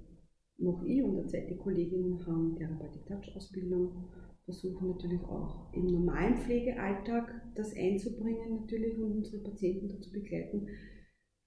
noch 0.58 0.82
ich 0.84 1.02
und 1.02 1.18
eine 1.18 1.26
zweite 1.26 1.56
Kollegin 1.56 2.24
haben 2.26 2.56
Therapeutic 2.56 3.06
Touch 3.06 3.34
Ausbildung, 3.34 4.04
versuchen 4.44 4.88
natürlich 4.88 5.22
auch 5.22 5.72
im 5.72 5.86
normalen 5.86 6.36
Pflegealltag 6.36 7.42
das 7.54 7.74
einzubringen 7.74 8.60
natürlich 8.60 8.96
und 8.98 9.16
unsere 9.18 9.42
Patienten 9.42 9.88
dazu 9.88 10.10
begleiten. 10.12 10.68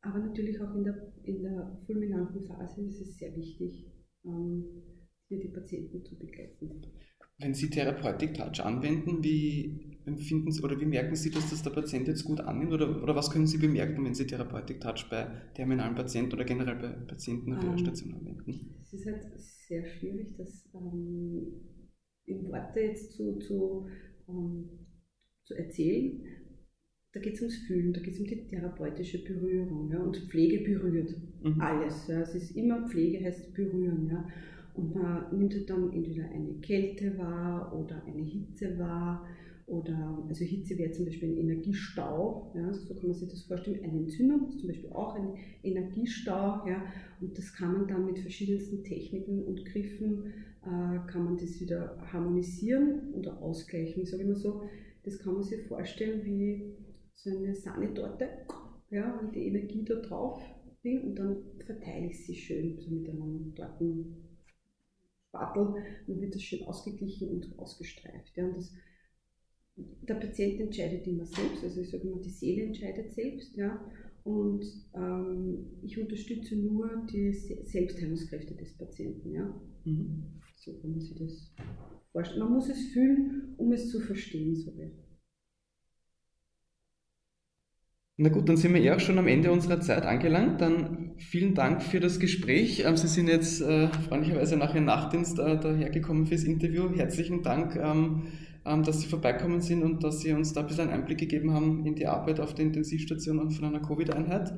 Aber 0.03 0.19
natürlich 0.19 0.59
auch 0.59 0.75
in 0.75 0.83
der, 0.83 1.13
in 1.23 1.41
der 1.41 1.79
fulminanten 1.85 2.45
Phase 2.45 2.85
ist 2.85 2.99
es 3.01 3.17
sehr 3.17 3.33
wichtig, 3.35 3.87
ähm, 4.25 4.65
hier 5.29 5.39
die 5.39 5.47
Patienten 5.47 6.03
zu 6.03 6.17
begleiten. 6.19 6.81
Wenn 7.39 7.53
Sie 7.53 7.69
Therapeutic 7.69 8.33
Touch 8.33 8.59
anwenden, 8.63 9.23
wie 9.23 9.97
empfinden 10.05 10.51
Sie 10.51 10.61
oder 10.61 10.79
wie 10.79 10.85
merken 10.85 11.15
Sie, 11.15 11.31
dass 11.31 11.49
das 11.49 11.63
der 11.63 11.71
Patient 11.71 12.07
jetzt 12.09 12.25
gut 12.25 12.41
annimmt? 12.41 12.73
Oder, 12.73 13.01
oder 13.01 13.15
was 13.15 13.31
können 13.31 13.47
Sie 13.47 13.57
bemerken, 13.57 14.03
wenn 14.03 14.13
Sie 14.13 14.27
Therapeutic 14.27 14.81
Touch 14.81 15.07
bei 15.09 15.25
terminalen 15.55 15.95
Patienten 15.95 16.33
oder 16.33 16.43
generell 16.43 16.75
bei 16.75 16.89
Patienten 17.05 17.53
auf 17.53 17.61
der 17.61 17.71
ähm, 17.71 17.77
Station 17.77 18.13
anwenden? 18.13 18.75
Es 18.81 18.93
ist 18.93 19.05
halt 19.05 19.23
sehr 19.39 19.85
schwierig, 19.85 20.35
das 20.37 20.69
ähm, 20.75 21.47
in 22.25 22.45
Worte 22.49 22.81
jetzt 22.81 23.13
zu, 23.13 23.37
zu, 23.39 23.87
ähm, 24.27 24.69
zu 25.45 25.55
erzählen. 25.55 26.21
Da 27.13 27.19
geht 27.19 27.36
es 27.36 27.41
ums 27.41 27.58
Fühlen, 27.58 27.93
da 27.93 28.02
geht 28.02 28.15
es 28.15 28.19
um 28.19 28.26
die 28.26 28.47
therapeutische 28.47 29.23
Berührung. 29.23 29.89
Ja? 29.91 29.99
Und 29.99 30.17
Pflege 30.17 30.63
berührt 30.63 31.15
mhm. 31.43 31.62
alles. 31.62 32.08
Ja? 32.08 32.21
Es 32.21 32.34
ist 32.34 32.56
immer 32.56 32.89
Pflege 32.89 33.23
heißt 33.23 33.54
berühren. 33.54 34.10
Ja? 34.12 34.28
Und 34.73 34.95
man 34.95 35.38
nimmt 35.38 35.54
halt 35.54 35.69
dann 35.69 35.93
entweder 35.93 36.28
eine 36.30 36.56
Kälte 36.62 37.15
wahr 37.17 37.71
oder 37.78 38.04
eine 38.06 38.23
Hitze 38.23 38.78
wahr. 38.80 39.28
Oder, 39.67 40.26
also 40.28 40.43
Hitze 40.43 40.78
wäre 40.78 40.91
zum 40.91 41.06
Beispiel 41.06 41.30
ein 41.30 41.38
Energiestau, 41.38 42.52
ja, 42.54 42.73
so 42.73 42.93
kann 42.93 43.08
man 43.08 43.13
sich 43.13 43.30
das 43.30 43.43
vorstellen. 43.43 43.80
Eine 43.82 43.99
Entzündung 43.99 44.49
ist 44.49 44.60
zum 44.60 44.67
Beispiel 44.67 44.91
auch 44.91 45.15
ein 45.15 45.36
Energiestau. 45.63 46.67
Ja, 46.67 46.84
und 47.21 47.38
das 47.38 47.54
kann 47.54 47.71
man 47.71 47.88
dann 47.88 48.06
mit 48.06 48.19
verschiedensten 48.19 48.84
Techniken 48.84 49.41
und 49.43 49.63
Griffen, 49.65 50.34
äh, 50.63 51.08
kann 51.08 51.23
man 51.23 51.38
das 51.38 51.62
wieder 51.62 51.97
harmonisieren 52.12 53.13
oder 53.13 53.41
ausgleichen, 53.41 54.06
sage 54.06 54.23
ich 54.23 54.30
mal 54.30 54.36
so. 54.36 54.63
Das 55.04 55.19
kann 55.19 55.34
man 55.34 55.43
sich 55.43 55.62
vorstellen 55.63 56.26
wie 56.26 56.73
so 57.15 57.30
eine 57.30 57.56
Sahnetorte, 57.56 58.30
ja, 58.89 59.17
und 59.19 59.36
die 59.36 59.47
Energie 59.47 59.84
da 59.84 59.95
drauf 59.95 60.41
und 60.84 61.15
dann 61.15 61.38
verteile 61.65 62.08
ich 62.08 62.26
sie 62.26 62.36
schön 62.36 62.78
so 62.78 62.91
mit 62.91 63.10
einem 63.10 63.56
Torten 63.56 64.15
Spattel, 65.30 65.76
dann 66.08 66.21
wird 66.21 66.36
das 66.36 66.43
schön 66.43 66.63
ausgeglichen 66.63 67.30
und 67.30 67.58
ausgestreift. 67.58 68.36
Ja, 68.36 68.45
und 68.45 68.58
das, 68.58 68.71
der 69.76 70.15
Patient 70.15 70.60
entscheidet 70.60 71.08
immer 71.08 71.26
selbst, 71.26 71.63
also 71.63 71.82
ich 71.82 71.89
sage 71.89 72.08
immer, 72.08 72.21
die 72.21 72.30
Seele 72.30 72.65
entscheidet 72.65 73.13
selbst. 73.13 73.56
Ja, 73.56 73.84
und 74.23 74.63
ähm, 74.93 75.65
ich 75.82 75.99
unterstütze 75.99 76.56
nur 76.56 77.06
die 77.12 77.34
Selbstheilungskräfte 77.34 78.56
des 78.56 78.78
Patienten. 78.78 79.32
Ja. 79.32 79.62
Mhm. 79.86 80.23
So 80.56 80.73
kann 80.80 80.91
man 80.91 81.02
sich 81.02 81.17
das 81.17 81.54
vorstellen. 82.12 82.39
Man 82.39 82.54
muss 82.54 82.69
es 82.69 82.88
fühlen, 82.93 83.54
um 83.58 83.71
es 83.73 83.89
zu 83.89 83.99
verstehen. 83.99 84.56
So 84.56 84.78
wird. 84.78 84.93
Na 88.15 88.30
gut, 88.30 88.47
dann 88.47 88.58
sind 88.58 88.76
wir 88.76 88.82
eh 88.82 88.91
auch 88.91 88.99
schon 88.99 89.17
am 89.17 89.28
Ende 89.28 89.52
unserer 89.52 89.82
Zeit 89.82 90.04
angelangt. 90.04 90.62
Dann 90.62 91.13
vielen 91.17 91.56
Dank 91.56 91.82
für 91.82 91.99
das 91.99 92.19
Gespräch. 92.19 92.84
Ähm, 92.86 92.95
Sie 92.95 93.08
sind 93.08 93.28
jetzt 93.28 93.60
äh, 93.62 93.88
freundlicherweise 93.88 94.56
nach 94.56 94.76
Ihrem 94.76 94.86
Nachtdienst 94.86 95.39
äh, 95.39 95.60
dahergekommen 95.60 96.28
fürs 96.28 96.43
Interview. 96.43 96.95
Herzlichen 96.95 97.41
Dank, 97.41 97.76
ähm, 97.76 98.28
ähm, 98.65 98.84
dass 98.84 99.02
Sie 99.02 99.08
vorbeikommen 99.08 99.62
sind 99.62 99.82
und 99.82 100.04
dass 100.04 100.19
Sie 100.19 100.32
uns 100.32 100.54
da 100.54 100.62
ein 100.62 100.67
bisschen 100.67 100.89
einen 100.89 101.02
Einblick 101.02 101.17
gegeben 101.17 101.54
haben 101.54 101.88
in 101.88 101.95
die 101.95 102.06
Arbeit 102.06 102.39
auf 102.39 102.54
der 102.54 102.65
Intensivstation 102.65 103.49
von 103.49 103.65
einer 103.65 103.82
Covid-Einheit. 103.82 104.54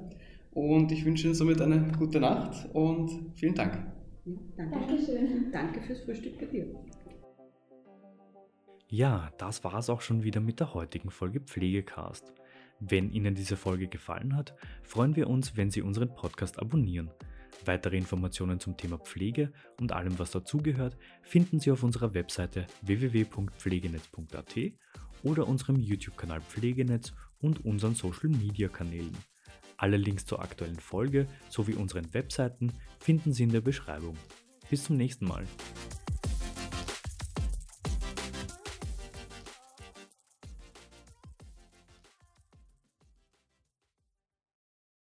Und 0.52 0.92
ich 0.92 1.06
wünsche 1.06 1.28
Ihnen 1.28 1.36
somit 1.36 1.62
eine 1.62 1.94
gute 1.98 2.20
Nacht 2.20 2.70
und 2.74 3.32
vielen 3.36 3.56
Dank. 3.56 3.74
Ja, 4.26 4.34
danke. 4.58 4.80
Dankeschön. 4.80 5.52
Danke 5.54 5.82
fürs 5.82 6.02
Frühstück 6.02 6.38
bei 6.40 6.46
dir. 6.48 6.66
Ja, 8.90 9.30
das 9.38 9.64
war 9.64 9.76
es 9.76 9.90
auch 9.90 10.02
schon 10.02 10.24
wieder 10.24 10.42
mit 10.42 10.60
der 10.60 10.74
heutigen 10.74 11.10
Folge 11.10 11.40
Pflegecast. 11.40 12.34
Wenn 12.80 13.12
Ihnen 13.12 13.36
diese 13.36 13.58
Folge 13.58 13.88
gefallen 13.88 14.36
hat, 14.36 14.56
freuen 14.84 15.16
wir 15.16 15.30
uns, 15.30 15.56
wenn 15.56 15.72
Sie 15.72 15.82
unseren 15.82 16.14
Podcast 16.14 16.60
abonnieren. 16.60 17.10
Weitere 17.64 17.98
Informationen 17.98 18.60
zum 18.60 18.76
Thema 18.76 18.98
Pflege 18.98 19.54
und 19.80 19.92
allem, 19.94 20.20
was 20.20 20.32
dazugehört, 20.32 20.98
finden 21.22 21.60
Sie 21.60 21.72
auf 21.72 21.84
unserer 21.84 22.14
Webseite 22.14 22.68
www.pflegenetz.at 22.82 24.56
oder 25.24 25.48
unserem 25.48 25.80
YouTube-Kanal 25.80 26.42
Pflegenetz 26.42 27.14
und 27.40 27.64
unseren 27.64 27.96
Social-Media-Kanälen. 27.96 29.18
Alle 29.78 29.98
Links 29.98 30.26
zur 30.26 30.42
aktuellen 30.42 30.80
Folge 30.80 31.28
sowie 31.50 31.74
unseren 31.74 32.14
Webseiten 32.14 32.74
finden 33.00 33.34
Sie 33.34 33.44
in 33.44 33.52
der 33.52 33.62
Beschreibung. 33.62 34.18
Bis 34.70 34.84
zum 34.84 34.98
nächsten 34.98 35.26
Mal. 35.26 35.46